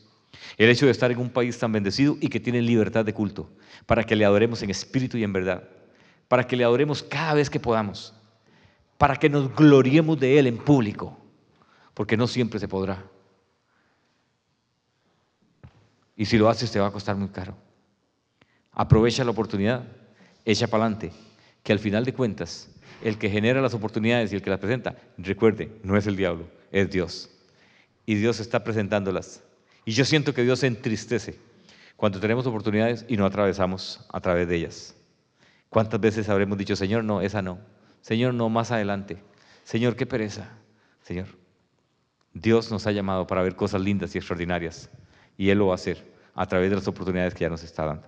[0.56, 3.50] el hecho de estar en un país tan bendecido y que tiene libertad de culto,
[3.86, 5.68] para que le adoremos en espíritu y en verdad,
[6.28, 8.14] para que le adoremos cada vez que podamos,
[8.98, 11.18] para que nos gloriemos de Él en público
[11.94, 13.02] porque no siempre se podrá.
[16.16, 17.56] Y si lo haces te va a costar muy caro.
[18.72, 19.84] Aprovecha la oportunidad,
[20.44, 21.12] echa para adelante,
[21.62, 22.68] que al final de cuentas,
[23.02, 26.48] el que genera las oportunidades y el que las presenta, recuerde, no es el diablo,
[26.70, 27.30] es Dios.
[28.06, 29.42] Y Dios está presentándolas.
[29.84, 31.38] Y yo siento que Dios se entristece
[31.96, 34.96] cuando tenemos oportunidades y no atravesamos a través de ellas.
[35.68, 37.58] ¿Cuántas veces habremos dicho, Señor, no, esa no?
[38.00, 39.18] Señor, no, más adelante.
[39.64, 40.50] Señor, qué pereza.
[41.02, 41.26] Señor,
[42.34, 44.90] Dios nos ha llamado para ver cosas lindas y extraordinarias
[45.36, 47.84] y Él lo va a hacer a través de las oportunidades que ya nos está
[47.84, 48.06] dando.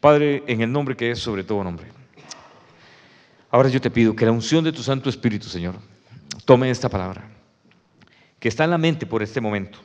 [0.00, 1.86] Padre, en el nombre que es sobre todo nombre.
[3.50, 5.74] Ahora yo te pido que la unción de tu Santo Espíritu, Señor,
[6.44, 7.28] tome esta palabra,
[8.38, 9.78] que está en la mente por este momento,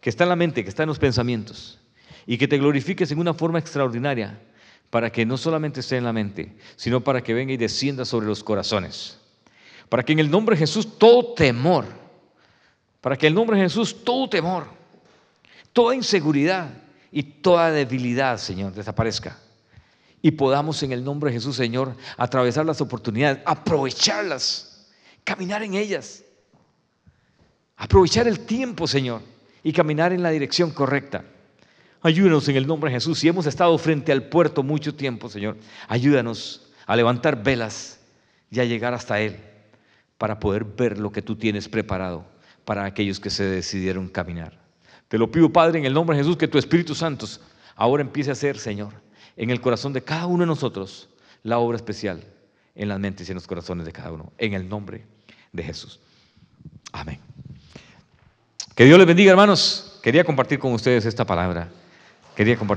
[0.00, 1.78] que está en la mente, que está en los pensamientos,
[2.26, 4.40] y que te glorifiques en una forma extraordinaria,
[4.88, 8.26] para que no solamente esté en la mente, sino para que venga y descienda sobre
[8.26, 9.18] los corazones.
[9.88, 11.84] Para que en el nombre de Jesús todo temor,
[13.00, 14.66] para que en el nombre de Jesús todo temor,
[15.72, 16.70] toda inseguridad
[17.12, 19.36] y toda debilidad, Señor, desaparezca
[20.24, 24.88] y podamos en el nombre de Jesús, Señor, atravesar las oportunidades, aprovecharlas,
[25.22, 26.24] caminar en ellas,
[27.76, 29.20] aprovechar el tiempo, Señor,
[29.62, 31.26] y caminar en la dirección correcta.
[32.00, 33.18] Ayúdanos en el nombre de Jesús.
[33.18, 35.58] Si hemos estado frente al puerto mucho tiempo, Señor,
[35.88, 38.00] ayúdanos a levantar velas
[38.50, 39.36] y a llegar hasta Él
[40.16, 42.24] para poder ver lo que tú tienes preparado
[42.64, 44.58] para aquellos que se decidieron caminar.
[45.08, 47.26] Te lo pido, Padre, en el nombre de Jesús, que tu Espíritu Santo
[47.76, 49.03] ahora empiece a hacer, Señor,
[49.36, 51.08] en el corazón de cada uno de nosotros
[51.42, 52.24] la obra especial
[52.74, 55.04] en las mentes y en los corazones de cada uno, en el nombre
[55.52, 56.00] de Jesús.
[56.92, 57.20] Amén.
[58.74, 60.00] Que Dios les bendiga, hermanos.
[60.02, 61.68] Quería compartir con ustedes esta palabra.
[62.34, 62.72] Quería compartir.